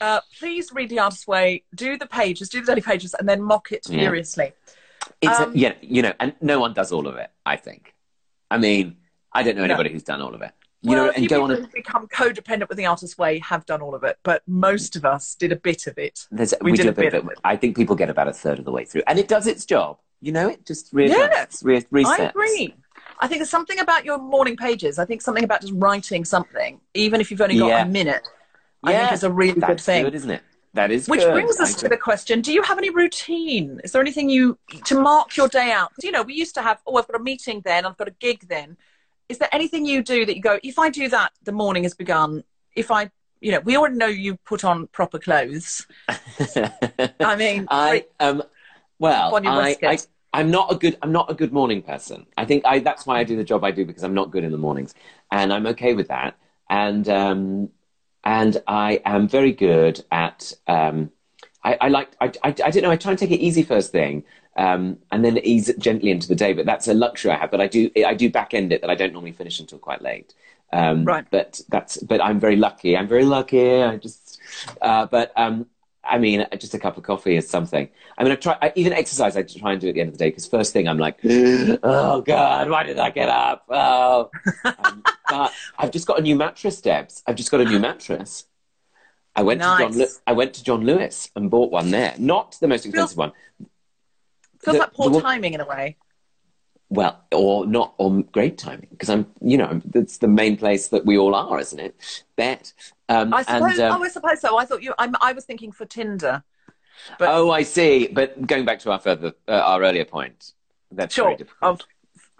[0.00, 3.40] Uh, please read The Artist's Way, do the pages, do the daily pages, and then
[3.40, 4.10] mock it Yeah.
[5.26, 7.30] It's Um, a, yeah, you know, and no one does all of it.
[7.46, 7.94] I think.
[8.50, 8.96] I mean,
[9.32, 9.74] I don't know No.
[9.74, 10.52] anybody who's done all of it.
[10.82, 11.50] You well, know, and go on.
[11.50, 14.96] A, who've become codependent with The Artist's Way have done all of it, but most
[14.96, 16.26] of us did a bit of it.
[16.30, 17.38] there's, we we, did do a bit bit of it.
[17.42, 19.64] I think people get about a third of the way through, and it does its
[19.64, 19.98] job.
[20.20, 22.20] You know, it just readjusts, Yes, re- resets.
[22.20, 22.74] I agree.
[23.20, 24.98] I think there's something about your morning pages.
[24.98, 27.82] I think something about just writing something, even if you've only got Yeah.
[27.84, 28.22] a minute.
[28.82, 30.04] I Yeah, think is a really good That's thing.
[30.04, 30.42] good, isn't it?
[30.74, 31.32] That is Which good.
[31.32, 33.80] brings us to the question: Do you have any routine?
[33.84, 35.94] Is there anything you to mark your day out?
[35.94, 36.82] 'Cause, you know, we used to have.
[36.86, 37.86] Oh, I've got a meeting then.
[37.86, 38.76] I've got a gig then.
[39.28, 40.58] Is there anything you do that you go?
[40.62, 42.42] If I do that, the morning has begun.
[42.74, 43.10] If I,
[43.40, 45.86] you know, we already know you put on proper clothes.
[47.20, 48.42] I mean, I um
[48.98, 49.98] well I, I,
[50.32, 52.26] I'm not a good I'm not a good morning person.
[52.36, 54.42] I think I that's why I do the job I do because I'm not good
[54.44, 54.94] in the mornings.
[55.30, 56.36] And I'm okay with that.
[56.68, 57.68] And um
[58.24, 61.10] and I am very good at um
[61.62, 63.92] I, I like I, I, I don't know I try and take it easy first
[63.92, 64.24] thing
[64.56, 67.50] um, and then ease it gently into the day but that's a luxury I have.
[67.50, 70.02] But I do I do back end it that I don't normally finish until quite
[70.02, 70.34] late.
[70.72, 71.26] Um, Right.
[71.30, 72.96] but that's but I'm very lucky.
[72.96, 73.82] I'm very lucky.
[73.82, 74.38] I just
[74.80, 75.66] uh, but um,
[76.08, 78.92] I mean just a cup of coffee is something I mean I try I, even
[78.92, 80.98] exercise I try and do at the end of the day because first thing I'm
[80.98, 84.30] like oh god why did I get up oh
[84.64, 88.44] um, but I've just got a new mattress Debs I've just got a new mattress
[89.36, 89.98] I went to John.
[89.98, 90.20] Nice.
[90.26, 92.14] I went to John Lewis and bought one there.
[92.18, 93.32] Not the most expensive one.
[94.62, 95.96] feels the- like poor the timing in a way.
[96.94, 101.04] Well, or not on great timing because I'm, you know, that's the main place that
[101.04, 101.96] we all are, isn't it?
[102.36, 102.72] Bet.
[103.08, 103.72] Um, I suppose.
[103.78, 104.56] and, um, oh, I suppose so.
[104.58, 104.94] I thought you.
[104.98, 106.44] I'm, I was thinking for Tinder.
[107.18, 108.06] but- oh, I see.
[108.06, 110.52] But going back to our further, uh, our earlier point,
[110.92, 111.36] that's very Sure.
[111.36, 111.80] difficult.
[111.82, 111.86] Of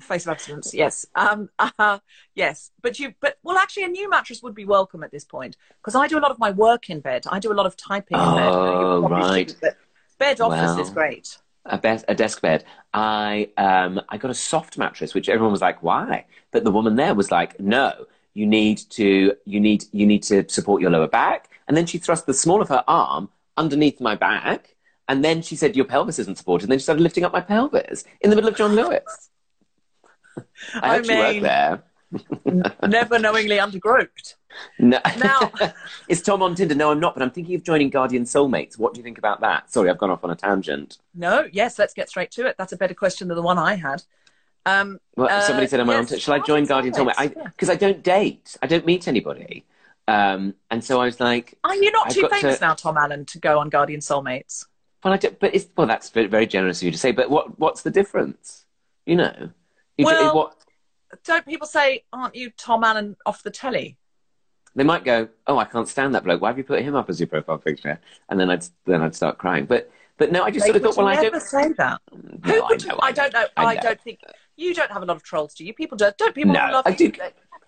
[0.07, 0.73] face of abstinence.
[0.73, 1.05] Yes.
[1.17, 1.49] Um.
[1.59, 1.99] Uh,
[2.35, 2.71] yes.
[2.81, 3.15] But you.
[3.21, 6.17] But well, actually, a new mattress would be welcome at this point because I do
[6.19, 7.25] a lot of my work in bed.
[7.29, 8.45] I do a lot of typing in bed.
[8.51, 9.55] Know Oh, right.
[9.61, 9.77] but
[10.19, 11.39] Bed office is great.
[11.67, 12.65] A, bed, a desk bed.
[12.93, 16.97] I um, I got a soft mattress, which everyone was like, "Why?" But the woman
[16.97, 21.09] there was like, "No, you need to you need you need to support your lower
[21.09, 24.75] back." And then she thrust the small of her arm underneath my back,
[25.09, 27.41] and then she said, "Your pelvis isn't supported." And then she started lifting up my
[27.41, 29.31] pelvis in the middle of John Lewis.
[30.75, 31.83] I I hope she worked there.
[32.89, 34.35] Never knowingly undergroped.
[34.79, 34.99] No.
[35.19, 35.51] Now-
[36.09, 36.75] is Tom on Tinder?
[36.75, 37.15] No, I'm not.
[37.15, 38.79] But I'm thinking of joining Guardian Soulmates.
[38.79, 39.71] What do you think about that?
[39.71, 40.99] Sorry, I've gone off on a tangent.
[41.15, 41.49] No.
[41.53, 41.79] Yes.
[41.79, 42.57] Let's get straight to it.
[42.59, 44.03] That's a better question than the one I had.
[44.67, 44.99] Um.
[45.17, 46.21] Well, Uh, somebody said, "Am I on yes, Tinder?
[46.21, 47.49] Shall I join Guardian Guardian Soulmate?" Soulmates, yeah.
[47.49, 48.57] Because I, don't date.
[48.63, 49.65] I don't meet anybody.
[50.09, 52.97] Um, and so I was like, Are you not I've too famous to- now, Tom
[52.97, 54.65] Allen, to go on Guardian Soulmates?
[55.03, 57.13] "Well, I don't, but it's well, that's very, generous of you to say.
[57.13, 58.65] But what what's the difference?
[59.05, 59.51] You know,
[59.99, 60.57] Well- what
[61.25, 63.97] Don't people say, "Aren't you Tom Allen off the telly"?
[64.77, 66.41] they might go, "Oh, I can't stand that bloke.
[66.41, 69.15] Why have you put him up as your profile picture?" And then I'd then I'd
[69.15, 69.67] start crying.
[69.67, 71.41] But but no, I just They sort of thought, well, I don't.
[71.43, 72.01] say that.
[72.13, 72.87] No, Who I would?
[72.87, 73.47] know, I, don't know.
[73.57, 74.21] I I, don't think
[74.57, 75.75] you don't have a lot of trolls, do you?
[75.75, 76.11] People do.
[76.17, 77.11] Don't people No, love I you?
[77.11, 77.13] do.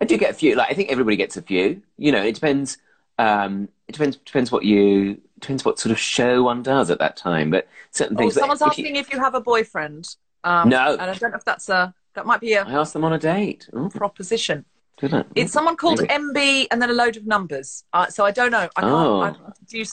[0.00, 0.54] I do get a few.
[0.56, 1.82] Like I think everybody gets a few.
[1.96, 2.78] You know, it depends.
[3.18, 7.16] Um, it depends depends what you depends what sort of show one does at that
[7.16, 7.50] time.
[7.50, 8.35] But certain Oh, things.
[8.35, 10.14] someone's if asking you- if you have a boyfriend.
[10.44, 10.92] Um, No.
[10.92, 13.12] and I don't know if that's a that might be a I asked them on
[13.12, 13.68] a date.
[13.72, 14.64] Oh, proposition.
[14.98, 15.24] did I?
[15.35, 16.12] It's someone called Maybe.
[16.12, 17.85] MB and then a load of numbers.
[17.92, 18.68] Uh, so I don't know.
[18.76, 18.92] I can't.
[18.92, 19.20] Oh.
[19.22, 19.33] I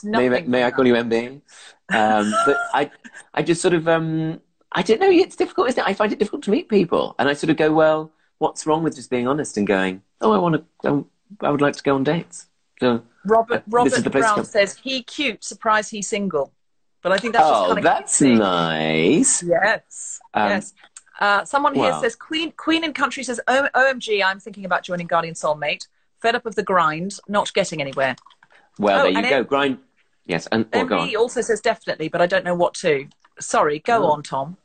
[0.02, 0.30] nothing.
[0.30, 1.40] May, may I call you MB?
[1.92, 2.90] Um, but I,
[3.34, 4.40] I just sort of, um,
[4.72, 5.10] I don't know.
[5.10, 5.86] It's difficult, isn't it?
[5.86, 8.82] I find it difficult to meet people, and I sort of go, well, what's wrong
[8.82, 11.06] with just being honest and going, oh, I want to,
[11.40, 12.46] I would like to go on dates.
[12.80, 16.52] So Robert uh, Robert Brown says he cute, surprise he single.
[17.02, 19.42] But I think that's just oh, kind of that's nice.
[19.42, 20.20] Yes.
[20.32, 20.72] Um, yes.
[21.20, 24.82] Uh, someone here well- says Queen Queen in Country says "O- OMG, I'm thinking about
[24.82, 25.86] joining Guardian Soulmate.
[26.20, 28.16] Fed up of the grind, not getting anywhere.
[28.78, 29.40] Well, Oh, there you go.
[29.40, 29.78] it- Grind.
[30.26, 31.08] Yes, and well, go on.
[31.08, 33.08] MB also says definitely, but I don't know what to.
[33.38, 34.12] Sorry, go Oh.
[34.12, 34.56] on, Tom.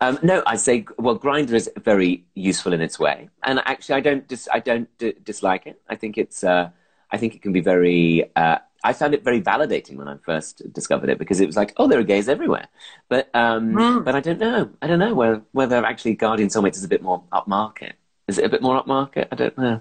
[0.00, 4.00] Um, no, I say well, Grindr is very useful in its way, and actually, I
[4.00, 5.80] don't dis- I don't d- dislike it.
[5.88, 6.70] I think it's uh,
[7.12, 8.30] I think it can be very.
[8.34, 11.72] Uh, I found it very validating when I first discovered it because it was like,
[11.76, 12.66] oh, there are gays everywhere.
[13.08, 14.04] But um, Mm.
[14.04, 14.70] but I don't know.
[14.80, 17.92] I don't know whether whether actually Guardian Soulmates is a bit more upmarket.
[18.26, 19.28] Is it a bit more upmarket?
[19.30, 19.80] I don't know.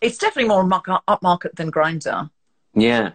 [0.00, 2.30] It's definitely more upmarket than Grindr.
[2.74, 3.12] Yeah.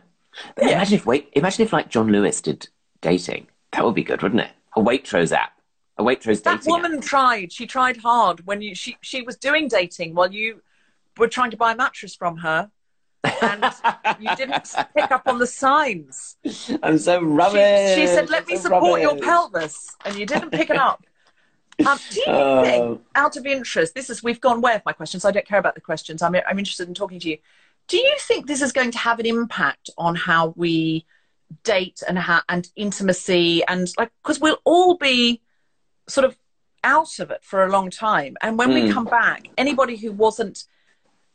[0.55, 0.75] But Yeah.
[0.75, 2.67] imagine if wait, imagine if like John Lewis did
[3.01, 3.47] dating.
[3.71, 4.51] That would be good, wouldn't it?
[4.75, 5.53] A Waitrose app,
[5.97, 6.73] a Waitrose That dating.
[6.73, 7.51] That woman tried.
[7.51, 10.61] She tried hard when you she she was doing dating while you
[11.17, 12.69] were trying to buy a mattress from her,
[13.23, 13.63] and
[14.19, 16.37] you didn't pick up on the signs.
[16.83, 17.95] I'm so She, rubbish.
[17.95, 21.03] she said, "Let I'm me so support your pelvis," and you didn't pick it up.
[21.85, 22.63] Um, do you Oh.
[22.63, 25.25] think, out of interest, this is we've gone way off my questions.
[25.25, 26.21] I don't care about the questions.
[26.21, 27.37] I'm I'm interested in talking to you.
[27.87, 31.05] Do you think this is going to have an impact on how we
[31.63, 35.41] date and how and intimacy and like because we'll all be
[36.09, 36.37] sort of
[36.83, 38.93] out of it for a long time, and when we Mm.
[38.93, 40.63] come back, anybody who wasn't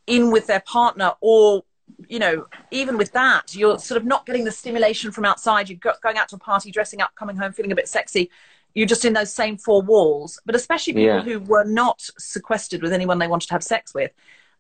[0.07, 1.62] in with their partner or
[2.09, 5.68] you know even with that you're sort of not getting the stimulation from outside.
[5.68, 8.31] You're going out to a party dressing up coming home feeling a bit sexy.
[8.75, 10.40] You're just in those same four walls.
[10.47, 11.23] But especially people Yeah.
[11.23, 14.11] who were not sequestered with anyone they wanted to have sex with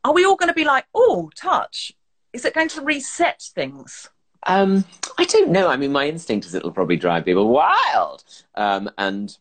[0.04, 1.92] are we all going to be like oh touch.
[2.32, 4.08] Is it going to reset things?
[4.46, 4.84] Um,
[5.18, 5.68] I don't know.
[5.68, 8.24] I mean, my instinct is it'll probably drive people wild,
[8.56, 9.36] um, and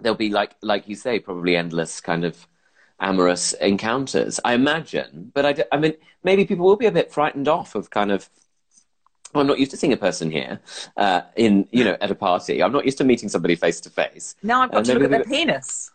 [0.00, 2.46] there'll be like, like you say, probably endless kind of
[3.00, 4.38] amorous encounters.
[4.44, 7.90] I imagine, but I, I mean, maybe people will be a bit frightened off of
[7.90, 8.28] kind of.
[9.32, 10.58] Well, I'm not used to seeing a person here
[10.96, 12.62] uh, in, you know, at a party.
[12.62, 14.34] I'm not used to meeting somebody face to face.
[14.42, 15.92] now i've got Uh, to look at their penis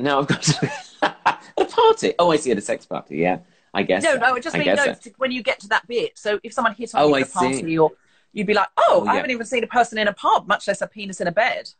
[0.00, 2.14] Now I've got to at a party.
[2.18, 3.18] Oh, I see, at a sex party.
[3.18, 3.38] Yeah,
[3.72, 4.02] I guess.
[4.02, 4.18] no so.
[4.18, 5.10] no it just I means no so.
[5.18, 7.30] when you get to that bit so if someone hit on Oh, you at a
[7.30, 7.78] party see.
[7.78, 7.92] or
[8.32, 9.14] you'd be like oh, Oh, i yeah.
[9.14, 11.70] haven't even seen a person in a pub much less a penis in a bed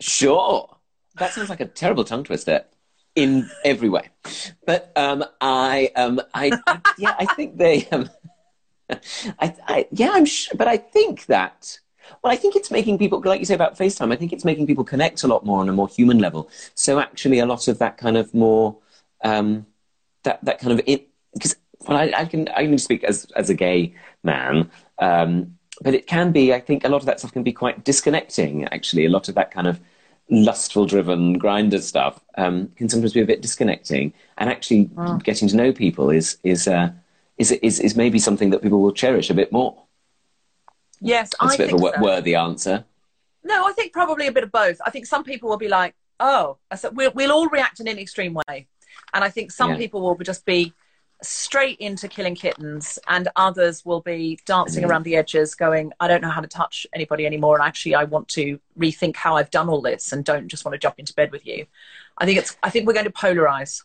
[0.00, 0.76] Sure.
[1.18, 2.64] That sounds like a terrible tongue twister
[3.16, 4.10] in every way.
[4.64, 6.52] But um, I, um, I,
[6.98, 8.08] yeah, I think they, um,
[8.90, 11.80] I, I, yeah, I'm sure, but I think that,
[12.22, 14.66] well, I think it's making people, like you say about FaceTime, I think it's making
[14.66, 16.48] people connect a lot more on a more human level.
[16.74, 18.76] So actually, a lot of that kind of more,
[19.24, 19.66] um,
[20.22, 23.50] that that kind of it, because well, I, I can I can speak as as
[23.50, 26.52] a gay man, um, but it can be.
[26.52, 28.64] I think a lot of that stuff can be quite disconnecting.
[28.66, 29.80] Actually, a lot of that kind of
[30.28, 34.12] lustful driven Grindr stuff um, can sometimes be a bit disconnecting.
[34.38, 34.90] And actually,
[35.22, 36.90] getting to know people is is, uh,
[37.38, 39.82] is is is maybe something that people will cherish a bit more.
[41.00, 42.02] yes That's i a bit think of a so.
[42.02, 42.84] worthy answer.
[43.44, 44.78] No, I think probably a bit of both.
[44.84, 47.86] I think some people will be like, "Oh," I said, "We'll we'll all react in
[47.86, 48.66] an extreme way,"
[49.14, 49.76] and I think some Yeah.
[49.76, 50.72] people will just be
[51.22, 54.88] straight into killing kittens, and others will be dancing Mm.
[54.88, 58.04] around the edges, going, "I don't know how to touch anybody anymore," and actually, I
[58.04, 61.14] want to rethink how I've done all this, and don't just want to jump into
[61.14, 61.66] bed with you.
[62.18, 62.56] I think it's.
[62.62, 63.82] I think we're going to polarize.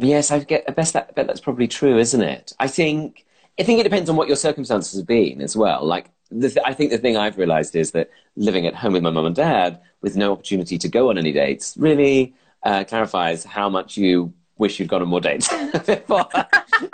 [0.00, 0.64] Yes, I get.
[0.68, 1.06] I bet that.
[1.10, 2.52] I bet that's probably true, isn't it?
[2.60, 3.24] I think.
[3.58, 5.82] I think it depends on what your circumstances have been as well.
[5.84, 9.02] Like, the th- I think the thing I've realised is that living at home with
[9.02, 13.44] my mum and dad, with no opportunity to go on any dates, really uh, clarifies
[13.44, 15.48] how much you wish you'd gone on more dates
[15.86, 16.28] before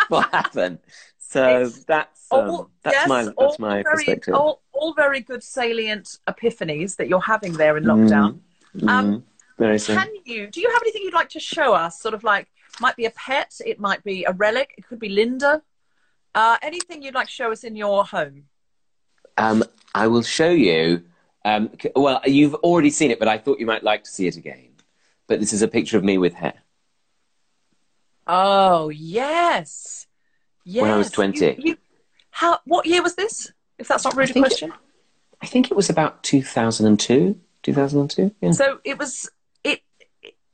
[0.08, 0.78] what happened.
[1.18, 4.34] So It's that's um, All- that's yes, my that's my very, perspective.
[4.34, 8.24] All, all very good salient epiphanies that you're having there in lockdown.
[8.26, 8.40] Um,
[8.78, 9.22] Mm,
[9.58, 9.94] very so.
[9.94, 10.46] Can you?
[10.46, 12.00] Do you have anything you'd like to show us?
[12.00, 12.48] Sort of like
[12.80, 15.60] might be a pet, it might be a relic, it could be Linda.
[16.34, 18.44] Uh, anything you'd like to show us in your home?
[19.36, 19.62] Um,
[19.94, 21.02] I will show you.
[21.44, 24.36] Um, well, you've already seen it, but I thought you might like to see it
[24.38, 24.70] again.
[25.26, 26.54] But this is a picture of me with hair.
[28.26, 30.06] Oh yes,
[30.64, 30.82] yes.
[30.82, 31.44] When I was 20.
[31.44, 31.76] You, you,
[32.30, 32.58] how?
[32.64, 33.52] What year was this?
[33.78, 34.72] If that's not rude a think it- question.
[35.40, 37.38] I think it was about 2002.
[37.64, 38.34] 2002?
[38.40, 38.52] Yeah.
[38.52, 39.28] So it was.
[39.64, 39.80] It.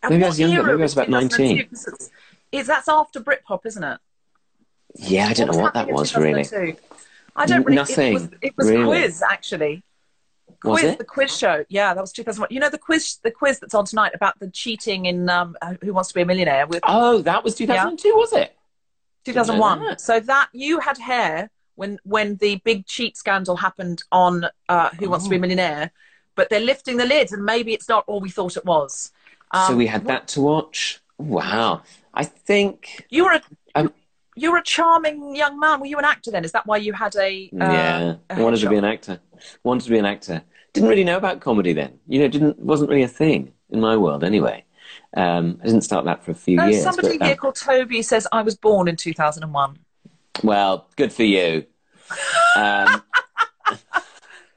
[0.09, 1.43] Maybe I was younger, maybe I was about 2002?
[1.45, 1.69] 19.
[1.69, 2.11] 'Cause it's-
[2.53, 4.01] Is that's after Britpop, isn't it?
[4.97, 6.47] yeah, I don't know what that was really.
[7.37, 7.77] I don't really.
[7.77, 8.85] Nothing, It was, it was really.
[8.85, 9.83] quiz actually.
[10.65, 10.99] Was quiz, it?
[10.99, 11.65] the quiz show.
[11.69, 12.49] Yeah, that was 2001.
[12.53, 15.93] You know the quiz, the quiz that's on tonight about the cheating in um, Who
[15.93, 18.57] Wants to Be a Millionaire with Oh, that was 2002, was it?
[19.25, 19.85] 2001.
[19.85, 20.01] that.
[20.01, 25.09] So that you had hair when when the big cheat scandal happened on uh, Who
[25.11, 25.43] Wants to Be a Oh.
[25.43, 25.93] Millionaire,
[26.35, 29.13] but they're lifting the lids, and maybe it's not all we thought it was.
[29.55, 31.01] so Um, we had that to watch.
[31.19, 31.83] Wow.
[32.15, 33.07] I think.
[33.11, 33.43] You were a
[33.77, 33.93] Um,
[34.35, 35.81] you were a charming young man.
[35.81, 36.45] Were you an actor then?
[36.45, 37.51] Is that why you had a?
[37.53, 39.21] Uh, yeah, I wanted to be an actor.
[39.63, 40.43] Wanted to be an actor.
[40.73, 41.99] Didn't really know about comedy then.
[42.07, 44.65] You know, didn't wasn't really a thing in my world anyway.
[45.17, 46.83] Um, I didn't start that for a few No, years.
[46.83, 49.79] somebody but, um, here called Toby says I was born in 2001.
[50.43, 51.67] well, good for you.
[52.57, 53.03] Um,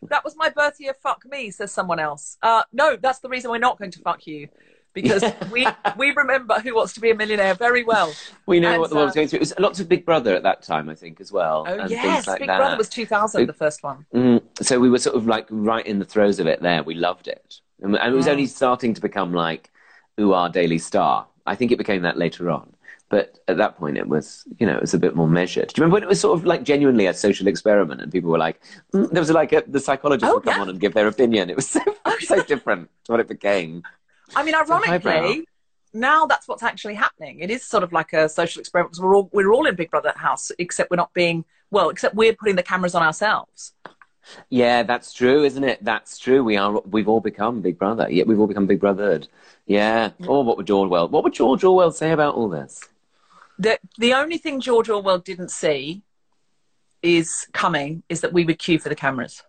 [0.09, 0.95] That was my birth year.
[1.01, 2.37] Fuck me, says someone else.
[2.41, 4.47] Uh, no, that's the reason we're not going to fuck you,
[4.93, 8.13] because we we remember Who Wants to Be a Millionaire very well.
[8.45, 9.37] we know And, what the world was uh, going through.
[9.37, 11.65] It was lots of Big Brother at that time, I think, as well.
[11.67, 12.57] Oh and yes, things like Big that.
[12.57, 14.05] Brother was 2000, the first one.
[14.13, 16.83] Mm, so we were sort of like right in the throes of it there.
[16.83, 17.55] We loved it.
[17.81, 18.31] And, and it was Mm.
[18.31, 19.71] only starting to become like,
[20.19, 21.27] ooh, our Daily Star.
[21.45, 22.73] I think it became that later on.
[23.09, 25.67] But at that point, it was, you know, it was a bit more measured.
[25.69, 28.29] Do you remember when it was sort of like genuinely a social experiment and people
[28.31, 28.61] were like,
[28.93, 30.61] mm, there was like a, the psychologist Oh, would come yeah.
[30.61, 31.49] on and give their opinion.
[31.49, 31.81] It was so,
[32.21, 33.83] so different to what it became.
[34.35, 35.45] I mean, ironically,
[35.93, 37.39] now that's what's actually happening.
[37.39, 39.91] It is sort of like a social experiment because we're all we're all in Big
[39.91, 43.73] Brother house, except we're not being well, except we're putting the cameras on ourselves.
[44.49, 45.83] Yeah, that's true, isn't it?
[45.83, 46.43] That's true.
[46.43, 46.79] We are.
[46.81, 48.07] We've all become Big Brother.
[48.09, 49.27] Yeah, we've all become Big Brothered.
[49.65, 50.11] Yeah.
[50.27, 51.07] Or what would George Orwell?
[51.07, 52.87] What would George Orwell say about all this?
[53.57, 56.03] The the only thing George Orwell didn't see
[57.01, 59.43] is coming is that we would queue for the cameras.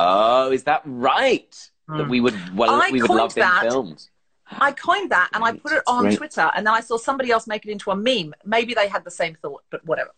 [0.00, 1.70] Oh, is that right?
[1.88, 2.80] That we would well, Hmm.
[2.82, 3.62] I we would coined love that.
[3.62, 4.06] filmed.
[4.50, 6.16] I coined that and I put it on Great.
[6.18, 8.34] Twitter, and then I saw somebody else make it into a meme.
[8.44, 10.10] Maybe they had the same thought, but whatever.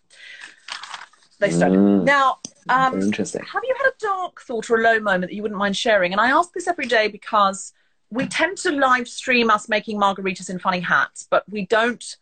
[1.39, 1.79] They started.
[1.79, 2.05] Mm.
[2.05, 3.43] Now, um, interesting.
[3.43, 6.13] have you had a dark thought or a low moment that you wouldn't mind sharing?
[6.13, 7.73] And I ask this every day because
[8.11, 12.17] we tend to live stream us making margaritas in funny hats, but we don't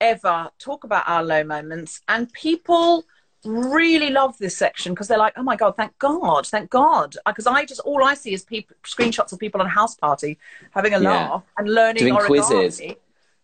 [0.00, 2.00] ever talk about our low moments.
[2.08, 3.04] And people
[3.44, 7.46] really love this section because they're like, "Oh my god, thank God, thank God!" Because
[7.46, 10.38] I just all I see is people screenshots of people on a house party
[10.72, 11.10] having a Yeah.
[11.10, 12.26] laugh and learning Doing origami.
[12.26, 12.80] quizzes.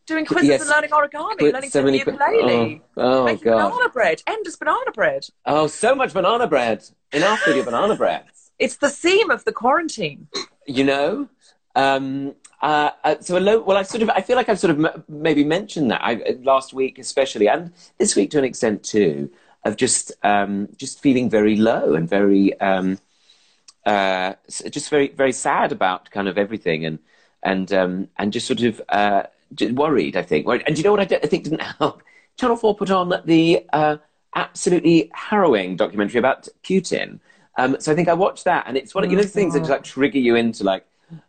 [0.06, 0.60] Doing quizzes Yes.
[0.62, 3.70] and learning origami, Qu- learning so to play many ukulele, Oh, oh making god.
[3.70, 5.26] banana bread, Ender's banana bread.
[5.46, 6.84] Oh, so much banana bread.
[7.12, 8.24] Enough with your banana bread.
[8.58, 10.28] It's the theme of the quarantine.
[10.66, 11.28] You know.
[11.74, 14.70] Um, uh, uh, so a low, well, I sort of I feel like I've sort
[14.70, 18.84] of m- maybe mentioned that I, last week, especially, and this week to an extent
[18.84, 19.28] too,
[19.64, 22.98] of just um, just feeling very low and very um,
[23.86, 26.98] uh, just very very sad about kind of everything and
[27.42, 29.24] and um, and just sort of uh,
[29.72, 30.16] worried.
[30.16, 30.46] I think.
[30.46, 30.64] Worried.
[30.66, 32.02] And do you know what I, d- I think didn't help?
[32.38, 33.96] Channel Four put on the uh,
[34.34, 37.20] absolutely harrowing documentary about Putin.
[37.56, 39.54] Um, so I think I watched that, and it's one of you know the things
[39.54, 40.84] that just like trigger you into like,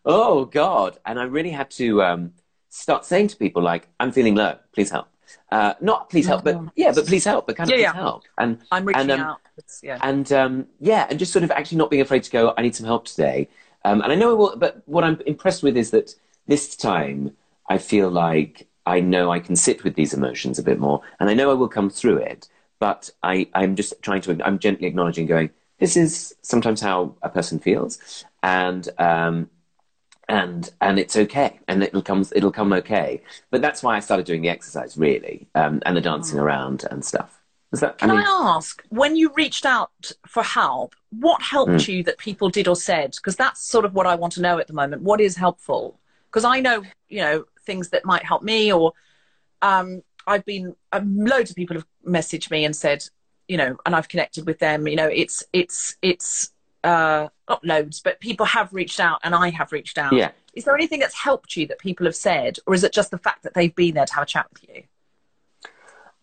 [0.06, 0.98] oh god.
[1.06, 2.34] And I really had to um,
[2.70, 4.58] start saying to people like, I'm feeling low.
[4.74, 5.08] Please help.
[5.52, 7.48] Uh, not please help, but yeah, but please help.
[7.48, 8.02] But kind of Yeah, please yeah.
[8.02, 8.24] help.
[8.38, 9.42] And I'm reaching and, um, out.
[9.82, 10.00] Yeah.
[10.02, 12.54] and um, yeah, and just sort of actually not being afraid to go.
[12.58, 13.48] I need some help today.
[13.86, 16.16] Um, and I know I will, but what I'm impressed with is that
[16.48, 17.36] this time
[17.70, 21.30] I feel like I know I can sit with these emotions a bit more, and
[21.30, 22.48] I know I will come through it.
[22.80, 24.38] But I, I'm just trying to.
[24.46, 29.50] I'm gently acknowledging, going, this is sometimes how a person feels, and um,
[30.30, 33.22] and and it's okay, and it'll come it'll come okay.
[33.52, 37.04] But that's why I started doing the exercise, really, um, and the dancing around and
[37.04, 37.42] stuff.
[37.72, 37.98] That?
[37.98, 39.92] Can I I, ask, when you reached out
[40.28, 41.88] for help, what helped Mm.
[41.90, 43.12] you that people did or said?
[43.16, 45.02] Because that's sort of what I want to know at the moment.
[45.02, 46.00] What is helpful?
[46.30, 48.94] Because I know, you know, things that might help me, or
[49.62, 53.04] um, I've been um, loads of people have messaged me and said,
[53.48, 54.88] you know, and I've connected with them.
[54.88, 56.52] You know, it's it's it's
[56.86, 60.14] uh, not loads, but people have reached out, and I have reached out.
[60.14, 60.32] Yeah.
[60.54, 63.18] Is there anything that's helped you that people have said, or is it just the
[63.18, 64.84] fact that they've been there to have a chat with you?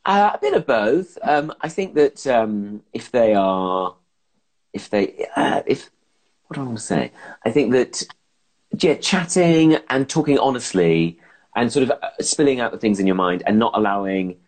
[0.05, 1.19] Uh, a bit of both.
[1.23, 3.95] Um, I think that um, if they are,
[4.73, 5.91] if they, uh, if
[6.47, 7.13] what do I want to say?
[7.45, 8.03] I think that
[8.79, 11.19] yeah, chatting and talking honestly
[11.55, 14.39] and sort of uh, spilling out the things in your mind and not allowing,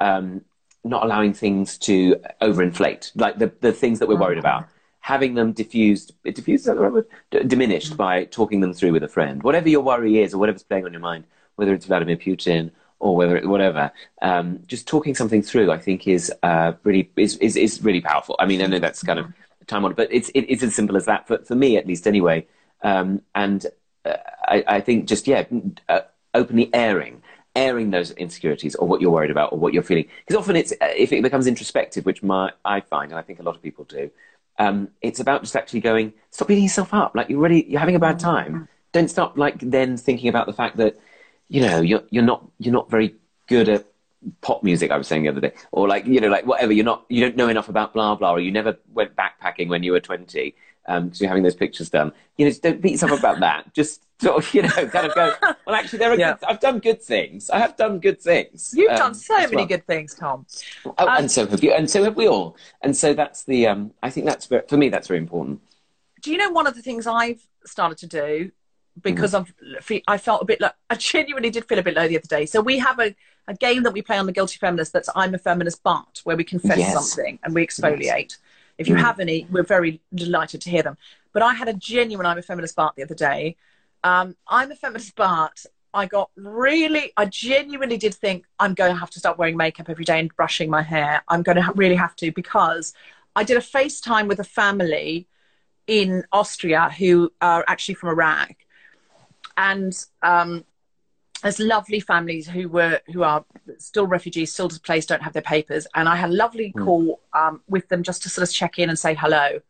[0.00, 0.42] um,
[0.84, 4.68] not allowing things to overinflate, like the the things that we're worried about.
[5.02, 7.04] Having them diffused, diffused right?
[7.30, 9.42] D- diminished by talking them through with a friend.
[9.42, 11.24] Whatever your worry is, or whatever's playing on your mind,
[11.56, 13.90] whether it's Vladimir Putin or whether it, whatever,
[14.22, 18.36] um, just talking something through, I think, is uh, really is, is is really powerful.
[18.38, 19.26] I mean, I know that's kind of
[19.66, 22.06] time on, but it's it, it's as simple as that for for me, at least,
[22.06, 22.46] anyway.
[22.82, 23.66] Um, and
[24.04, 24.16] uh,
[24.46, 25.44] I, I think just yeah,
[25.88, 26.00] uh,
[26.32, 27.22] openly airing.
[27.54, 30.72] Airing those insecurities, or what you're worried about, or what you're feeling, because often it's
[30.72, 33.62] uh, if it becomes introspective, which my I find, and I think a lot of
[33.62, 34.10] people do,
[34.58, 37.14] um, it's about just actually going, stop beating yourself up.
[37.14, 38.68] Like you're really, you're having a bad time.
[38.92, 40.98] Don't stop like then thinking about the fact that,
[41.48, 43.14] you know, you're, you're not, you're not very
[43.46, 43.86] good at
[44.40, 44.90] pop music.
[44.90, 46.72] I was saying the other day, or like, you know, like whatever.
[46.72, 49.82] You're not, you don't know enough about blah blah, or you never went backpacking when
[49.82, 50.54] you were 20.
[50.86, 52.12] Um, because you're having those pictures done.
[52.36, 53.72] You know, don't beat yourself up about that.
[53.74, 55.34] Just sort of, you know, kind of go.
[55.66, 56.18] Well, actually, there are.
[56.18, 56.34] Yeah.
[56.34, 57.50] Good, I've done good things.
[57.50, 58.72] I have done good things.
[58.76, 59.66] You've um, done so many well.
[59.66, 60.46] good things, Tom.
[60.86, 62.56] Oh, Um, and so have you, and so have we all.
[62.82, 63.66] And so that's the.
[63.66, 64.88] Um, I think that's very, for me.
[64.88, 65.60] That's very important.
[66.22, 68.52] Do you know one of the things I've started to do
[69.00, 69.52] because I've
[70.06, 72.46] I felt a bit like I genuinely did feel a bit low the other day.
[72.46, 73.14] So we have a,
[73.48, 76.36] a game that we play on the Guilty Feminist that's I'm a feminist but where
[76.36, 76.92] we confess Yes.
[76.92, 78.36] something and we exfoliate.
[78.78, 80.96] If you have any, we're very delighted to hear them.
[81.32, 83.56] But I had a genuine I'm a feminist Bart the other day.
[84.04, 85.64] Um, I'm a feminist Bart.
[85.94, 89.90] I got really, I genuinely did think I'm going to have to start wearing makeup
[89.90, 91.22] every day and brushing my hair.
[91.28, 92.94] I'm going to ha- really have to because
[93.36, 95.28] I did a FaceTime with a family
[95.86, 98.54] in Austria who are actually from Iraq,
[99.56, 99.92] and
[100.22, 100.64] um,
[101.42, 103.44] there's lovely families who were who are
[103.78, 107.60] still refugees, still displaced, don't have their papers, and I had a lovely call um,
[107.68, 109.60] with them just to sort of check in and say hello.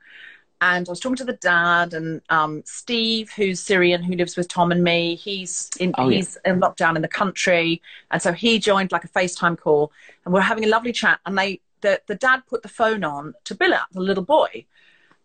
[0.60, 4.46] And I was talking to the dad and um, Steve, who's Syrian, who lives with
[4.46, 5.16] Tom and me.
[5.16, 6.18] He's in Oh, yeah.
[6.18, 9.92] he's in lockdown in the country, and so he joined like a FaceTime call,
[10.24, 11.20] and we're having a lovely chat.
[11.26, 14.66] And they the the dad put the phone on to Bilal, the little boy,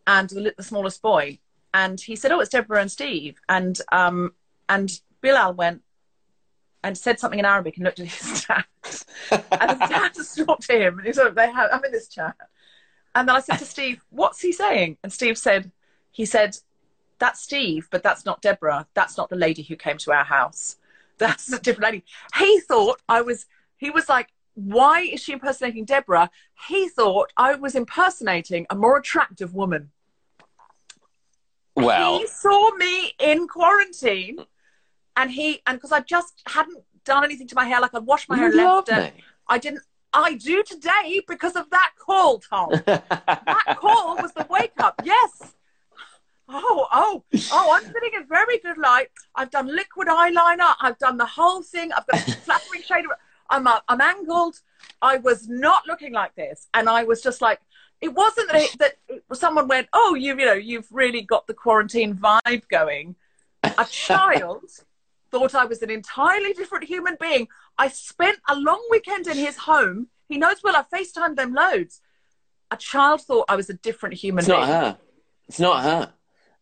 [0.08, 1.38] and the, the smallest boy,
[1.74, 4.34] and he said, "Oh, it's Deborah and Steve," and um
[4.70, 5.84] and Bilal went
[6.88, 8.64] and said something in Arabic and looked at his dad,
[9.32, 12.36] and his dad to him, and he sort of they have I'm in this chat,
[13.14, 15.72] and then I said to Steve, "What's he saying?" And Steve said,
[16.12, 16.58] "He said."
[17.20, 18.86] That's Steve, but that's not Deborah.
[18.94, 20.76] That's not the lady who came to our house.
[21.18, 22.06] That's a different lady.
[22.38, 26.30] He thought I was, he was like, why is she impersonating Deborah?
[26.68, 29.90] He thought I was impersonating a more attractive woman.
[31.76, 34.46] Well, he saw me in quarantine
[35.18, 38.30] and he, and because I just hadn't done anything to my hair, like I'd washed
[38.30, 39.24] my hair you and love left it.
[39.50, 39.82] I didn't,
[40.14, 42.70] I do today because of that call, Tom.
[42.86, 45.02] that call was the wake up.
[45.04, 45.54] Yes.
[46.48, 49.10] Oh, oh, oh, I'm sitting in very good light.
[49.36, 50.76] I've done liquid eyeliner.
[50.80, 51.92] I've done the whole thing.
[51.92, 53.06] I've got a flattering shade
[53.50, 54.62] I'm, uh, I'm angled.
[55.02, 56.68] I was not looking like this.
[56.74, 57.60] And I was just like,
[58.02, 61.48] it wasn't that, it, that it, someone went, oh, you, you know, you've really got
[61.48, 63.16] the quarantine vibe going.
[63.64, 64.64] A child
[65.32, 67.48] thought I was an entirely different human being.
[67.78, 70.08] I spent a long weekend in his home.
[70.28, 72.02] He knows well, I FaceTimed them loads.
[72.72, 74.60] A child thought I was a different human It's being.
[74.60, 74.98] not her.
[75.48, 76.14] It's not her.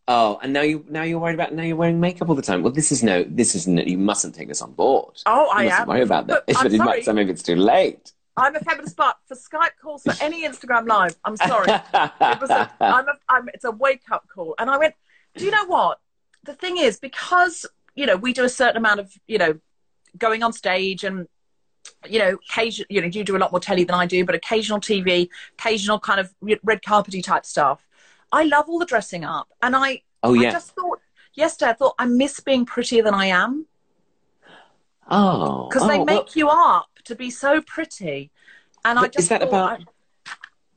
[0.08, 2.62] Oh, and now you now you're worried about now you're wearing makeup all the time.
[2.62, 3.88] Well, this is no, this isn't.
[3.88, 5.20] You mustn't take this on board.
[5.26, 5.88] Oh, I you mustn't am.
[5.88, 6.44] worry about that.
[6.46, 8.12] But But it might time maybe it's too late.
[8.38, 11.68] I'm a feminist, but for Skype calls for any Instagram live, I'm sorry.
[11.94, 14.56] It was a, I'm a, I'm, it's a wake up call.
[14.60, 14.94] And I went,
[15.38, 16.00] do you know what?
[16.44, 17.66] The thing is, because,
[17.96, 19.60] you know, we do a certain amount of, you know,
[20.18, 21.28] going on stage and,
[22.08, 24.36] you know, occasion, you know, you do a lot more telly than I do, but
[24.36, 27.86] occasional TV, occasional kind of red carpety type stuff.
[28.32, 29.48] I love all the dressing up.
[29.62, 30.52] And I, Oh I yeah.
[30.52, 31.00] just thought,
[31.36, 33.66] yesterday, I thought I miss being prettier than I am
[35.08, 38.32] Oh, because oh, they well, make you up to be so pretty.
[38.84, 39.82] And I just is that about-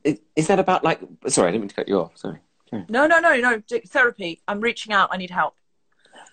[0.05, 1.01] I- is, that about like?
[1.27, 2.17] Sorry, I didn't mean to cut you off.
[2.17, 2.39] Sorry.
[2.71, 3.61] No, no, no, no.
[3.87, 4.41] Therapy.
[4.47, 5.09] I'm reaching out.
[5.11, 5.55] I need help.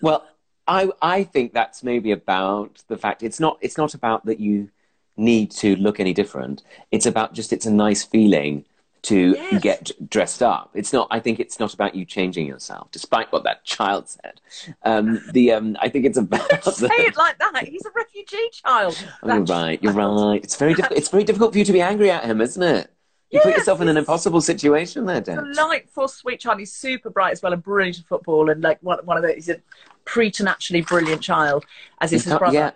[0.01, 0.25] Well,
[0.67, 4.69] I I think that's maybe about the fact it's not it's not about that you
[5.15, 6.63] need to look any different.
[6.91, 8.65] It's about just it's a nice feeling
[9.03, 9.61] to Yes.
[9.61, 10.71] get dressed up.
[10.73, 11.07] It's not.
[11.11, 14.41] I think it's not about you changing yourself, despite what that child said.
[14.83, 16.63] Um, the um, I think it's about.
[16.63, 17.67] Say the, it like that.
[17.67, 18.97] He's a refugee child.
[19.23, 19.81] Oh, you're right.
[19.81, 20.43] You're right.
[20.43, 20.97] It's very difficult.
[20.99, 22.91] It's very difficult for you to be angry at him, isn't it?
[23.29, 25.43] You put yourself in an impossible situation there, Deb.
[25.53, 26.59] Delightful, sweet child.
[26.59, 28.49] He's super bright as well and brilliant at football.
[28.49, 29.57] And like one, one of the, he's a
[30.05, 31.65] preternaturally brilliant child,
[31.99, 32.53] as is his brother.
[32.53, 32.71] yeah,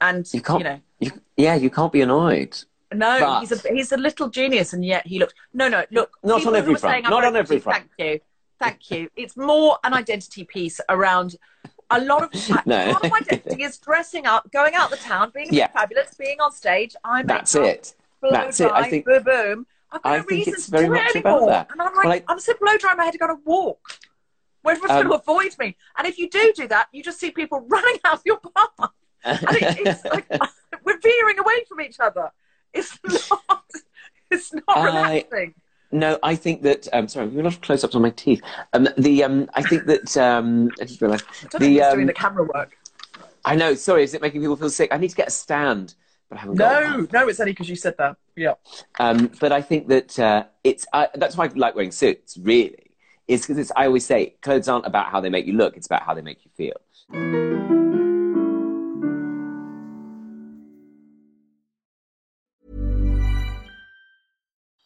[0.00, 0.58] And you can't.
[0.60, 2.58] you know, you, yeah, you can't be annoyed.
[2.92, 5.34] no, But- he's a he's a little genius, and yet he looks.
[5.54, 6.10] No, no, look.
[6.24, 6.92] Not on every front.
[6.92, 7.84] saying Not on every front.
[7.98, 8.20] Thank you,
[8.58, 9.08] thank you.
[9.14, 11.36] It's more an identity piece around.
[11.90, 12.32] A lot of
[12.66, 12.90] No.
[12.90, 15.68] lot of identity is dressing up, going out the town, being Yeah.
[15.68, 16.94] fabulous, being on stage.
[17.04, 17.94] I'm That's it.
[18.20, 18.70] Blow That's it.
[18.70, 19.66] I think- boom, boom.
[19.90, 21.68] I've got I no think reason it's to very do much it about that.
[21.72, 23.80] And I'm like, Well, I- I'm so blow dry, my head to go to walk.
[24.62, 25.76] Where everyone's Um, going to avoid me.
[25.96, 28.90] And if you do do that, you just see people running out of your path.
[29.24, 30.26] And it, it's like,
[30.84, 32.30] we're veering away from each other.
[32.74, 32.98] It's
[33.30, 33.64] not,
[34.30, 35.54] it's not I- relaxing.
[35.90, 36.86] No, I think that.
[36.92, 38.42] Um, sorry, we have a lot of close-ups on my teeth.
[38.74, 40.14] Um, the um, I think that.
[40.18, 41.24] Um, I just realised.
[41.58, 42.76] The, um, doing the camera work.
[43.46, 43.72] I know.
[43.72, 44.92] Sorry, is it making people feel sick?
[44.92, 45.94] I need to get a stand,
[46.28, 47.08] but I haven't No, one.
[47.12, 48.16] no, it's only because you said that.
[48.36, 48.54] Yeah.
[48.98, 50.86] Um, but I think that uh, it's.
[50.92, 52.38] Uh, that's why I like wearing suits.
[52.38, 52.90] Really,
[53.26, 53.72] is because it's.
[53.76, 55.76] I always say clothes aren't about how they make you look.
[55.76, 56.76] It's about how they make you feel.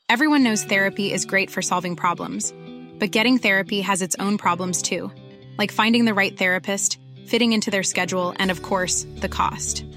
[0.08, 2.52] Everyone knows therapy is great for solving problems,
[2.98, 5.10] but getting therapy has its own problems too,
[5.58, 9.84] like finding the right therapist, fitting into their schedule, and of course, the cost.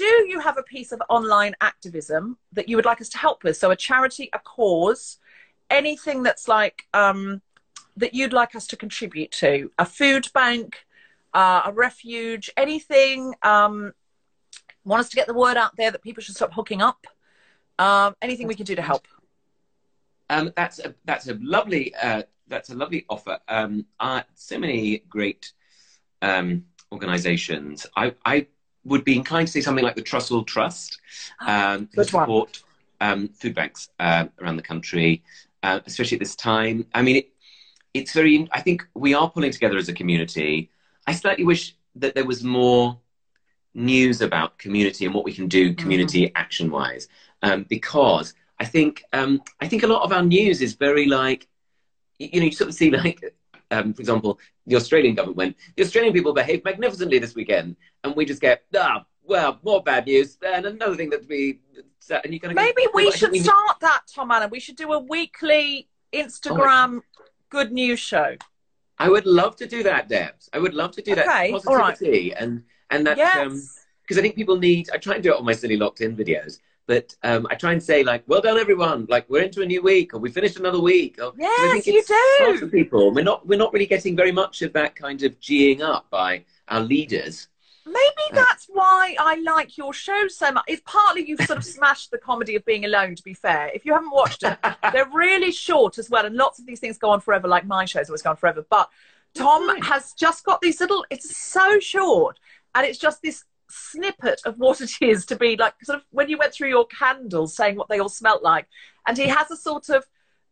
[0.00, 3.44] Do you have a piece of online activism that you would like us to help
[3.44, 3.58] with?
[3.58, 5.18] So a charity, a cause,
[5.68, 7.42] anything that's like um,
[7.98, 10.86] that you'd like us to contribute to, a food bank,
[11.34, 13.34] uh, a refuge, anything.
[13.42, 13.92] Um,
[14.86, 17.06] want us to get the word out there that people should stop hooking up.
[17.78, 19.06] Um, anything we can do to help.
[20.30, 23.38] Um, that's a that's a lovely uh, that's a lovely offer.
[23.48, 25.52] Um, uh, so many great
[26.22, 27.86] um, organisations.
[27.94, 28.46] I, I
[28.84, 31.00] would be inclined to say something like the Trussell Trust,
[31.46, 32.62] um, who support
[33.00, 35.22] um, food banks uh, around the country,
[35.62, 36.86] uh, especially at this time.
[36.94, 37.28] I mean, it,
[37.94, 38.48] it's very.
[38.52, 40.70] I think we are pulling together as a community.
[41.06, 42.98] I slightly wish that there was more
[43.74, 47.08] news about community and what we can do community action wise,
[47.42, 51.48] um, because I think um, I think a lot of our news is very like
[52.18, 53.20] you know you sort of see like
[53.70, 58.24] um, for example the Australian government the Australian people behaved magnificently this weekend and we
[58.24, 61.60] just get ah well more bad news and another thing that we
[62.24, 64.30] and you kind of go, Maybe we "Well, I think should need- start that, Tom
[64.32, 64.50] Allen.
[64.50, 67.02] We should do a weekly Instagram
[67.50, 68.36] good news show.
[68.98, 70.48] I would love to do that, Debs.
[70.52, 71.28] I would love to do Okay, that
[71.66, 71.92] all right.
[71.92, 73.36] positivity and and that Yes.
[73.36, 73.62] um
[74.02, 74.90] because I think people need.
[74.92, 76.58] I try and do it on my silly locked in videos,
[76.90, 79.06] but um, I try and say like, "Well done, everyone!
[79.08, 81.84] Like we're into a new week, or we finished another week." Or, 'cause I Yes,
[81.84, 82.56] think you do.
[82.58, 83.12] for people.
[83.12, 86.44] We're not we're not really getting very much of that kind of geeing up by
[86.66, 87.46] our leaders.
[87.86, 90.64] Maybe that's why I like your show so much.
[90.66, 93.70] It's partly you've sort of smashed the comedy of being alone, to be fair.
[93.72, 94.58] If you haven't watched it,
[94.92, 96.26] they're really short as well.
[96.26, 98.66] And lots of these things go on forever, like my show's always gone forever.
[98.68, 98.90] But
[99.34, 102.40] Tom has just got these little, it's so short.
[102.74, 106.28] And it's just this snippet of what it is to be like, sort of when
[106.28, 108.66] you went through your candles saying what they all smelt like.
[109.06, 110.04] And he has a sort of,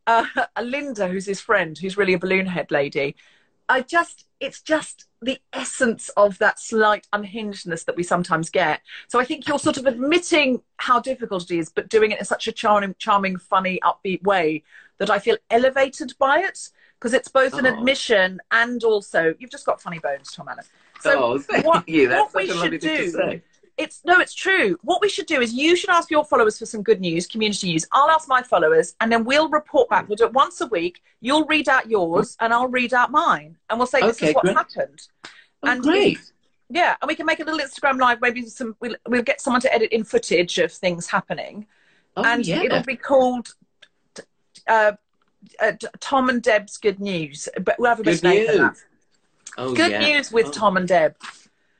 [0.07, 3.15] uh, a Linda, who's his friend, who's really a balloon head lady.
[3.67, 8.81] I just, it's just the essence of that slight unhingedness that we sometimes get.
[9.07, 12.25] So I think you're sort of admitting how difficult it is, but doing it in
[12.25, 14.63] such a charming, charming, funny, upbeat way
[14.97, 17.77] that I feel elevated by it because it's both an Oh.
[17.77, 20.65] admission and also you've just got funny bones, Tom Allen.
[20.99, 22.07] So oh, thank what, you.
[22.09, 23.41] That's what we a lovely should thing to do say.
[23.77, 24.77] it's no, it's true.
[24.83, 27.67] What we should do is you should ask your followers for some good news, community
[27.71, 27.85] news.
[27.91, 30.07] I'll ask my followers, and then we'll report back.
[30.09, 31.01] We'll do it once a week.
[31.21, 34.35] You'll read out yours, and I'll read out mine, and we'll say this Okay, is
[34.35, 34.57] what great.
[34.57, 35.07] happened.
[35.63, 36.19] Oh, and great.
[36.69, 38.21] Yeah, and we can make a little Instagram live.
[38.21, 41.65] Maybe some we'll, we'll get someone to edit in footage of things happening,
[42.17, 42.61] Oh, and yeah.
[42.63, 43.55] it'll be called
[44.67, 44.91] uh,
[45.61, 47.47] uh, Tom and Deb's Good News.
[47.63, 48.77] But we'll have a Good name for that.
[49.59, 50.07] Oh, Good yeah.
[50.07, 50.51] news with oh.
[50.51, 51.15] Tom and Deb.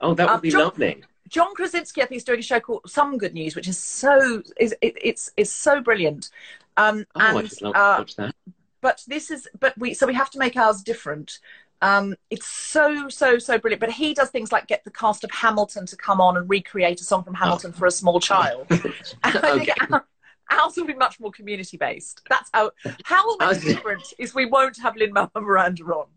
[0.01, 1.03] Oh, that would Um, be John- lovely.
[1.29, 4.41] John Krasinski, I think, is doing a show called Some Good News, which is so
[4.59, 6.29] is it, it's it's so brilliant.
[6.75, 8.35] Um, Oh, I just love to uh, watch that.
[8.81, 11.39] but this is but we so we have to make ours different.
[11.81, 13.79] Um, it's so so so brilliant.
[13.79, 16.99] But he does things like get the cast of Hamilton to come on and recreate
[16.99, 18.67] a song from Hamilton for a small child.
[19.23, 19.97] And I think Okay.
[20.51, 22.21] ours will be much more community based.
[22.27, 22.71] That's how
[23.03, 26.07] how will make a difference is we won't have Lin Manuel Miranda on,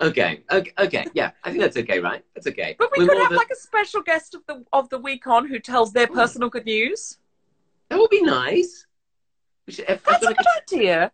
[0.00, 1.06] Okay, okay, okay.
[1.14, 2.24] Yeah, I think that's okay, right?
[2.34, 2.74] That's okay.
[2.78, 5.26] but we We're could have than- like a special guest of the of the week
[5.26, 7.18] on who tells their personal good news.
[7.88, 8.86] That would be nice.
[9.66, 11.12] We should That's a good could idea.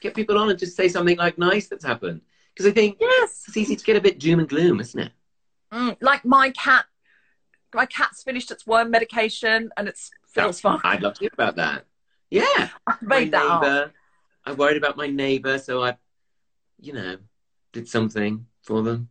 [0.00, 2.22] get people on and just say something like nice that's happened.
[2.52, 3.44] Because I think Yes.
[3.46, 5.12] it's easy to get a bit doom and gloom, isn't it?
[5.72, 6.86] Mm, like my cat,
[7.72, 10.80] my cat's finished its worm medication and it's feels fine.
[10.82, 11.84] I'd love to hear about that.
[12.30, 12.68] Yeah.
[12.86, 13.92] I made that my up.
[14.44, 15.96] I worried about my neighbour, so I,
[16.80, 17.16] you know,
[17.72, 19.08] did something for them.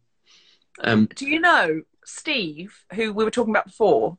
[0.82, 4.18] Um, Do you know Steve, who we were talking about before?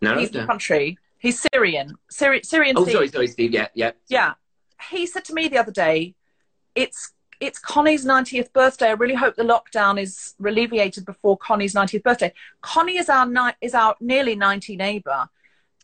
[0.00, 0.40] no, he's no.
[0.40, 0.98] the country.
[1.18, 1.94] He's Syrian.
[2.12, 2.92] Syri- Syrian Oh, Steve.
[2.94, 3.52] sorry, sorry, Steve.
[3.52, 3.92] Yeah, yeah.
[4.08, 4.34] Yeah.
[4.90, 6.14] He said to me the other day,
[6.74, 8.88] it's it's Connie's 90th birthday.
[8.88, 12.32] I really hope the lockdown is alleviated before Connie's 90th birthday.
[12.60, 15.28] Connie is our ni- is our nearly 90 neighbor.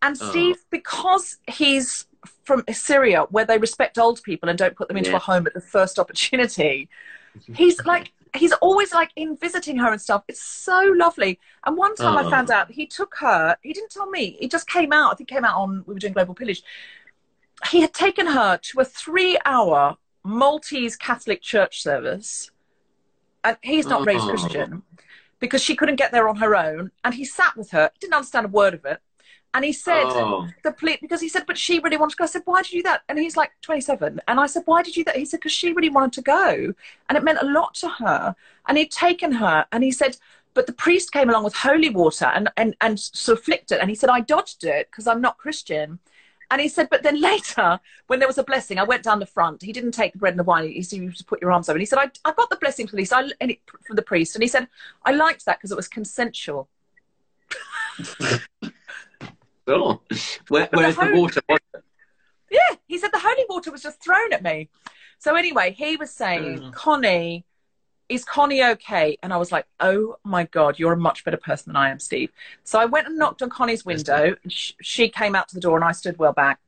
[0.03, 0.31] And Oh.
[0.31, 2.07] Steve, because he's
[2.45, 5.17] from Syria, where they respect old people and don't put them into Yeah.
[5.17, 6.89] a home at the first opportunity,
[7.55, 10.24] he's like he's always like in visiting her and stuff.
[10.28, 11.39] It's so lovely.
[11.64, 12.26] And one time Oh.
[12.26, 13.57] I found out he took her.
[13.62, 14.37] He didn't tell me.
[14.39, 15.12] He just came out.
[15.12, 16.62] I think it came out on we were doing Global Pillage.
[17.70, 22.51] He had taken her to a three-hour Maltese Catholic church service,
[23.45, 24.28] and he's not raised Oh.
[24.28, 24.82] Christian
[25.39, 26.91] because she couldn't get there on her own.
[27.05, 27.91] And he sat with her.
[28.01, 29.01] Didn't understand a word of it.
[29.57, 30.47] And he said, Oh.
[30.65, 32.25] the police because he said, but she really wanted to go.
[32.25, 33.05] I said, why did you do that?
[33.09, 34.21] And he's like 27.
[34.29, 35.17] And I said, why did you do that?
[35.17, 36.75] He said, because she really wanted to go.
[37.09, 38.37] And it meant a lot to her.
[38.69, 40.19] And he'd taken her and he said,
[40.53, 43.81] but the priest came along with holy water and, and, and sort of flicked it.
[43.81, 46.01] And he said, I dodged it because I'm not Christian.
[46.51, 49.25] And he said, but then later, when there was a blessing, I went down the
[49.25, 49.63] front.
[49.63, 50.69] He didn't take the bread and the wine.
[50.69, 51.77] He said, you just put your arms over.
[51.77, 54.03] And he said, I, I got the blessing from the, I, and it, from the
[54.03, 54.37] priest.
[54.37, 54.69] And he said,
[55.03, 56.69] I liked that because it was consensual.
[59.69, 60.01] Sure.
[60.49, 61.41] Where, whereas the whole- water
[62.51, 64.69] Yeah, he said the holy water was just thrown at me.
[65.19, 66.73] So anyway, he was saying, Mm.
[66.73, 67.45] Connie,
[68.09, 69.19] is Connie okay?
[69.23, 71.99] And I was like, oh my God, you're a much better person than I am,
[71.99, 72.31] Steve.
[72.62, 74.37] So I went and knocked on Connie's window.
[74.43, 76.61] And sh- she came out to the door and I stood well back.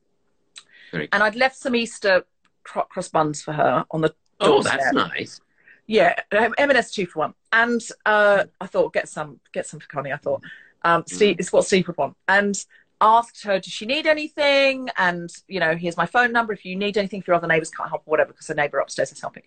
[0.90, 2.24] Very And I'd left some Easter
[2.64, 4.80] cro- cross buns for her on the Oh, doorstep.
[4.80, 5.40] that's nice.
[5.86, 7.34] Yeah, M&S two for one.
[7.52, 10.12] And uh, I thought, get some, get some for Connie.
[10.12, 10.42] I thought,
[10.82, 12.16] um, Steve, it's what Steve would want.
[12.28, 12.54] And
[13.00, 14.88] asked her, does she need anything?
[14.96, 16.52] And you know, here's my phone number.
[16.52, 18.78] If you need anything, if your other neighbours can't help or whatever, because the neighbour
[18.78, 19.44] upstairs is helping.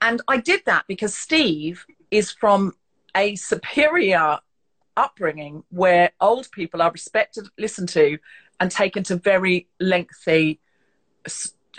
[0.00, 2.74] And I did that because Steve is from
[3.16, 4.38] a superior
[4.96, 8.18] upbringing where old people are respected, listened to,
[8.60, 10.60] and taken to very lengthy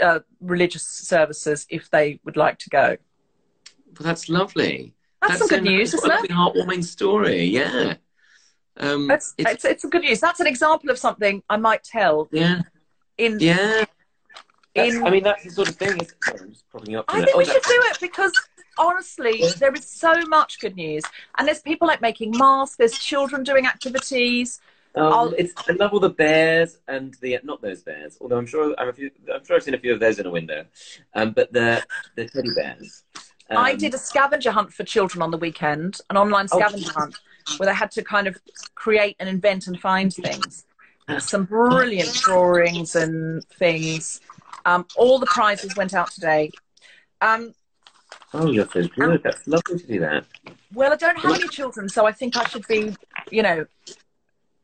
[0.01, 2.97] uh, religious services if they would like to go.
[3.99, 4.93] Well, that's lovely.
[5.22, 6.30] That's some good a- news, that's isn't a it?
[6.32, 7.43] lovely, heartwarming story.
[7.43, 7.95] Yeah.
[8.78, 10.19] Um, It's, it's, it's, a good news.
[10.19, 12.61] That's an example of something I might tell yeah,
[13.17, 13.39] in.
[13.39, 13.86] yeah.
[14.76, 15.99] That's- In- I mean, that's the sort of thing.
[16.01, 17.05] Is, sorry, I'm just propping up.
[17.07, 17.53] I think a we minute.
[17.63, 18.32] should do it because
[18.80, 21.03] honestly, there is so much good news,
[21.38, 22.76] and there's people like making masks.
[22.78, 24.59] There's children doing activities.
[24.95, 28.17] Um, I'll- it's I love all the bears and the not those bears.
[28.19, 29.11] Although I'm sure I'm a few.
[29.32, 30.65] I'm sure I've seen a few of those in a window.
[31.13, 31.84] Um, but the
[32.15, 33.03] the teddy bears.
[33.51, 36.57] Um, I did a scavenger hunt for children on the weekend, an online Oh.
[36.57, 37.15] scavenger hunt,
[37.58, 38.38] where they had to kind of
[38.76, 40.66] create and invent and find things.
[41.20, 44.22] Some brilliant drawings and things.
[44.66, 46.52] Um, all the prizes went out today.
[47.22, 47.54] Um,
[48.36, 49.22] Oh, you're so good.
[49.24, 50.26] That's lovely to do that.
[50.74, 52.96] well, I don't have any children, so I think I should be,
[53.32, 53.66] you know,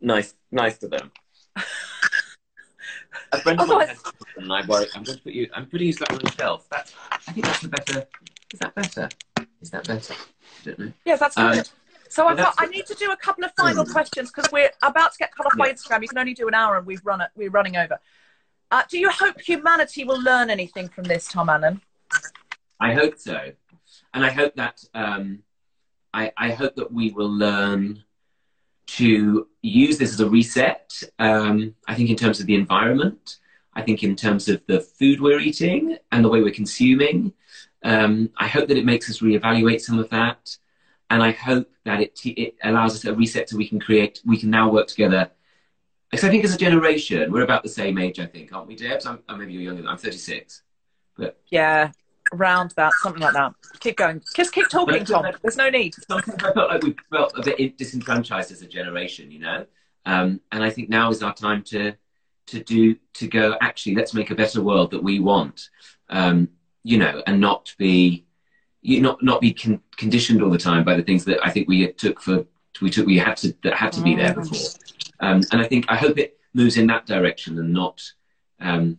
[0.02, 1.12] Nice, nice to them.
[3.32, 4.86] A friend of mine has children, and I worry.
[4.96, 5.50] I'm going to put you.
[5.54, 6.68] I'm putting you on the shelf.
[6.72, 6.94] That's.
[7.28, 8.08] I think that's the better.
[8.54, 9.10] Is that better?
[9.62, 10.14] Is that better?
[10.14, 10.94] I don't know.
[11.06, 11.70] Yes, that's Um, good.
[12.10, 15.14] So I've got, I need to do a couple of final questions because we're about
[15.14, 15.72] to get cut off by.
[15.72, 16.02] Instagram.
[16.02, 18.00] You can only do an hour and we've run it, we're running over.
[18.72, 21.82] Uh, do you hope humanity will learn anything from this, Tom Allen?
[22.80, 23.52] I hope so,
[24.14, 25.44] and I hope that um,
[26.14, 28.04] I, I hope that we will learn
[28.88, 30.92] to use this as a reset.
[31.20, 33.38] Um, I think in terms of the environment,
[33.74, 37.34] I think in terms of the food we're eating and the way we're consuming.
[37.84, 40.58] Um, I hope that it makes us reevaluate some of that,
[41.10, 44.22] and I hope that it it allows us a reset so we can create.
[44.26, 45.32] We can now work together.
[46.10, 48.20] Because I think as a generation, we're about the same age.
[48.20, 49.06] I think, aren't we, Debs?
[49.06, 49.84] I'm, oh, maybe you're younger.
[49.84, 50.64] than I'm 36.
[51.16, 51.92] But Yeah,
[52.34, 53.54] around that, something like that.
[53.80, 54.22] Keep going.
[54.36, 55.26] Just keep talking, Tom.
[55.42, 55.94] There's no need.
[56.08, 59.66] sometimes I felt like we felt a bit disenfranchised as a generation, you know.
[60.06, 61.94] Um, and I think now is our time to
[62.48, 63.56] to do to go.
[63.62, 65.70] Actually, let's make a better world that we want,
[66.10, 66.50] um,
[66.84, 68.26] you know, and not be
[68.82, 71.68] you not not be con- conditioned all the time by the things that I think
[71.68, 72.46] we took for
[72.82, 74.60] we took we had to that had to be there before.
[75.20, 78.02] Um, and I think I hope it moves in that direction and not.
[78.60, 78.98] Um,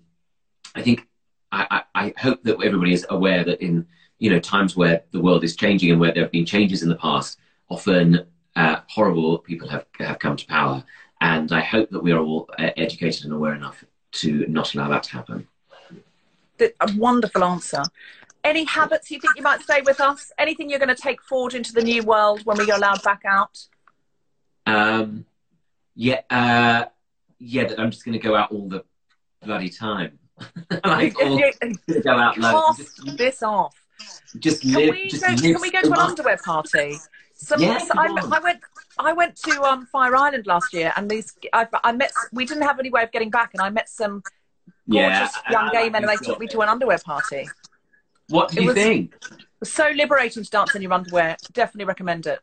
[0.75, 1.09] I think
[1.53, 3.87] I, I, I hope that everybody is aware that in
[4.19, 6.89] you know times where the world is changing and where there have been changes in
[6.89, 8.27] the past, often
[8.57, 10.85] uh, horrible people have have come to power,
[11.21, 14.89] and I hope that we are all uh, educated and aware enough to not allow
[14.89, 15.49] that to happen.
[16.61, 17.83] A wonderful answer.
[18.43, 20.33] Any habits you think you might stay with us?
[20.39, 23.59] Anything you're going to take forward into the new world when we're allowed back out?
[24.67, 25.27] Um,
[25.95, 26.87] yeah, uh,
[27.39, 27.65] yeah.
[27.65, 28.85] That I'm just going to go out all the
[29.43, 30.19] bloody time.
[30.85, 31.39] like, all,
[32.03, 32.79] go out loads.
[32.79, 33.75] Just, this off.
[34.39, 34.91] Just can live.
[34.95, 36.97] We just go, live can we go to an underwear party?
[37.35, 38.61] Some, yes, I, I, went.
[38.99, 42.13] I went to um, Fire Island last year, and these I, I, met.
[42.33, 44.23] We didn't have any way of getting back, and I met some
[44.89, 47.49] gorgeous yeah, young gay men, and they took me to an underwear party.
[48.31, 49.17] What do you think?
[49.63, 51.37] So liberating to dance in your underwear.
[51.53, 52.41] Definitely recommend it.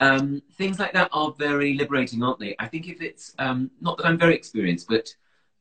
[0.00, 2.56] Um, things like that are very liberating, aren't they?
[2.58, 5.14] I think if it's um, not that I'm very experienced, but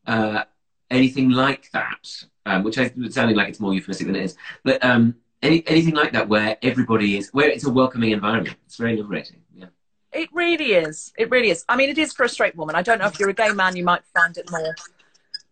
[0.07, 0.43] uh,
[0.89, 4.83] anything like that, um, which is sounding like it's more euphemistic than it is, but
[4.83, 8.95] um, any, anything like that where everybody is, where it's a welcoming environment, it's very
[8.95, 9.41] liberating.
[9.55, 9.67] Yeah.
[10.11, 11.13] It really is.
[11.17, 11.65] It really is.
[11.69, 12.75] I mean, it is for a straight woman.
[12.75, 14.75] I don't know if you're a gay man, you might find it more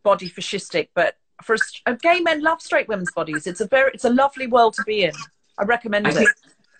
[0.03, 3.47] body fascistic, but for a, gay men love straight women's bodies.
[3.47, 5.13] It's a very, it's a lovely world to be in.
[5.57, 6.15] I recommend I it.
[6.15, 6.29] think,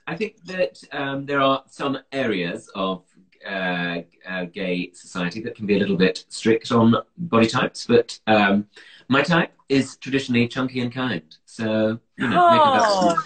[0.07, 3.03] I think that um, there are some areas of
[3.47, 8.19] uh, uh, gay society that can be a little bit strict on body types, but
[8.27, 8.67] um,
[9.07, 11.35] my type is traditionally chunky and kind.
[11.45, 13.23] So, you know, oh.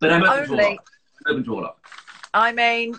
[0.00, 0.78] But I'm open, only,
[1.26, 1.74] to open to all of
[2.34, 2.96] I mean,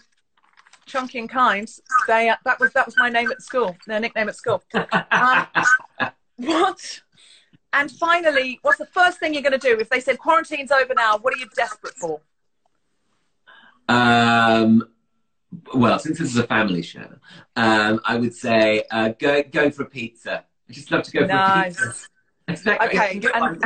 [0.85, 1.69] chunky and kind.
[2.07, 3.75] They, uh, that was that was my name at school.
[3.87, 4.63] Their nickname at school.
[5.11, 5.47] Um,
[6.37, 7.01] what?
[7.73, 10.93] And finally, what's the first thing you're going to do if they said quarantine's over
[10.93, 11.17] now?
[11.17, 12.21] What are you desperate for?
[13.89, 14.87] Um,
[15.73, 17.15] well, since this is a family show,
[17.55, 20.45] um, I would say uh, go go for a pizza.
[20.69, 21.77] I just love to go nice.
[21.77, 22.07] for a pizza.
[22.47, 22.87] Exactly.
[22.87, 23.63] Okay, and, and,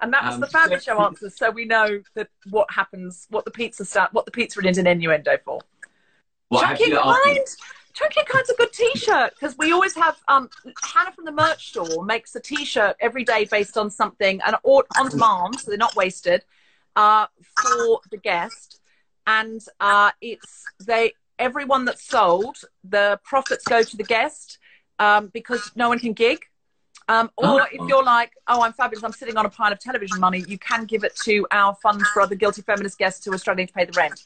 [0.00, 3.44] and that was Um, the family show answer, so we know that what happens, what
[3.44, 5.60] the pizza start, what the pizza is an innuendo for.
[6.48, 7.44] What, Chunky actually, I'll-
[7.94, 10.50] Chunky Kind's a good T-shirt because we always have um,
[10.82, 14.84] Hannah from the merch store makes a T-shirt every day based on something and or,
[14.98, 16.44] on demand, so they're not wasted
[16.96, 17.26] uh,
[17.62, 18.80] for the guest,
[19.26, 24.58] and uh, it's they everyone that's sold the profits go to the guest
[24.98, 26.38] um, because no one can gig.
[27.06, 27.66] Um, or Oh.
[27.70, 30.56] if you're like, oh, I'm fabulous, I'm sitting on a pile of television money, you
[30.58, 33.72] can give it to our fund for other guilty feminist guests who are struggling to
[33.74, 34.24] pay the rent.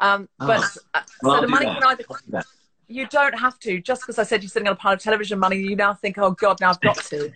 [0.00, 0.80] Um, but Oh.
[0.94, 1.74] uh, Well, so the money that.
[1.74, 2.46] can either I'll do that.
[2.90, 3.80] You don't have to.
[3.80, 6.18] Just because I said you're sitting on a pile of television money, you now think,
[6.18, 7.32] oh God, now I've got to.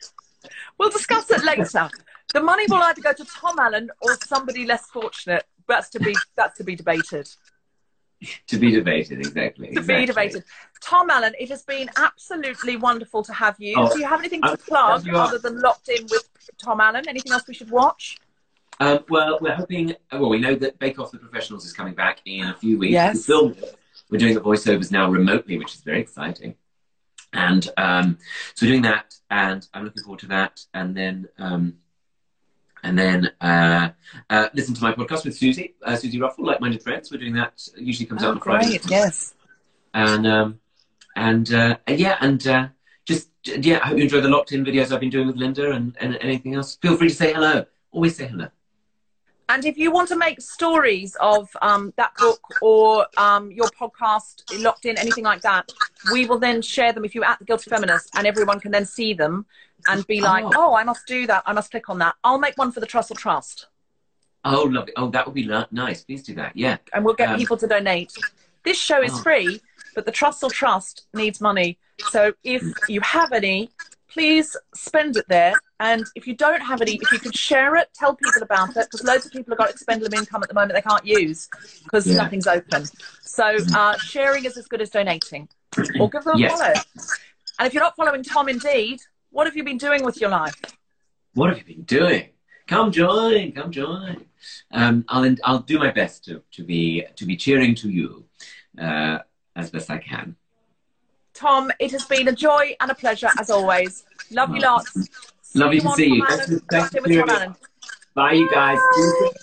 [0.79, 1.89] we'll discuss it later.
[2.33, 5.45] The money will either go to Tom Allen or somebody less fortunate.
[5.69, 7.29] That's to be that's to be debated.
[8.49, 9.75] To be debated, exactly.
[9.75, 10.45] To be debated.
[10.81, 13.75] Tom Allen, it has been absolutely wonderful to have you.
[13.77, 16.29] Oh, Do you have anything to plug are- other than locked in with
[16.59, 17.09] Tom Allen?
[17.09, 18.19] Anything else we should watch?
[18.81, 19.95] Um, well, we're hoping.
[20.13, 22.93] Well, we know that Bake Off the Professionals is coming back in a few weeks.
[22.93, 23.15] Yes.
[23.17, 23.77] We filmed it.
[24.15, 26.55] We're doing the voiceovers now remotely, which is very exciting.
[27.33, 28.19] And um,
[28.55, 30.61] so we're doing that, and I'm looking forward to that.
[30.73, 31.79] And then, um,
[32.85, 33.89] and then uh,
[34.31, 37.11] uh, listen to my podcast with Suzi, uh, Suzi Ruffell, Like Minded Friends.
[37.11, 37.61] We're doing that.
[37.77, 38.79] It usually comes out on Friday.
[38.85, 39.35] Oh, Yes.
[39.95, 40.61] And um,
[41.17, 42.69] and, uh, yeah, and uh,
[43.07, 45.73] just yeah, I hope you enjoy the locked in videos I've been doing with Linda
[45.73, 46.77] and, and anything else.
[46.77, 47.67] Feel free to say hello.
[47.91, 48.47] Always say hello.
[49.49, 54.43] And if you want to make stories of um, that book or um, your podcast,
[54.63, 55.71] Locked In, anything like that,
[56.13, 58.87] we will then share them if you're at the Guilty Feminist and everyone can then
[58.87, 59.45] see them
[59.87, 60.53] and be like, Oh.
[60.55, 61.43] oh, I must do that.
[61.45, 62.15] I must click on that.
[62.25, 63.67] I'll make one for the Trussell Trust
[64.47, 64.93] Oh, lovely.
[64.97, 66.05] Oh, that would be nice.
[66.05, 66.53] Please do that.
[66.55, 66.77] Yeah.
[66.93, 68.13] and we'll get Um, people to donate.
[68.63, 69.23] This show is Oh.
[69.23, 69.61] free,
[69.95, 71.79] but the Trussell Trust needs money.
[72.11, 73.71] So if you have any,
[74.15, 75.61] please spend it there.
[75.81, 78.87] And if you don't have any, if you could share it, tell people about it,
[78.91, 81.49] because loads of people have got expendable income at the moment they can't use
[81.83, 82.15] because Yeah.
[82.15, 82.89] nothing's open.
[83.25, 85.49] So uh, sharing is as good as donating.
[85.99, 86.53] Or give them a Yes.
[86.53, 86.75] follow.
[87.59, 89.01] And if you're not following Tom Indeed,
[89.31, 90.55] what have you been doing with your life?
[91.35, 92.29] What have you been doing?
[92.69, 93.51] Come join.
[93.53, 94.25] Come join.
[94.71, 98.25] Um, I'll I'll do my best to, to be to be cheering to you
[98.81, 99.19] uh,
[99.57, 100.37] as best I can.
[101.35, 104.05] Tom, it has been a joy and a pleasure as always.
[104.31, 104.93] Love you lots.
[105.55, 106.21] Lovely to on see you.
[106.25, 106.61] Tom Thanks Allen.
[106.61, 107.57] for- thanks Locked in for with Tom hearing Allen.
[108.15, 108.79] Bye, you guys.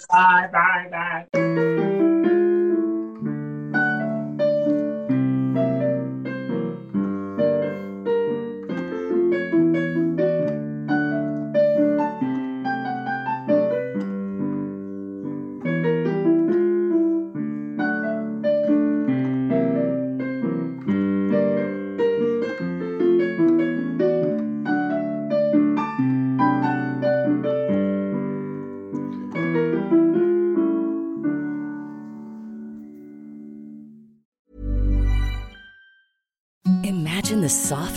[0.10, 0.50] Bye.
[0.52, 1.26] Bye.
[1.34, 1.88] Bye.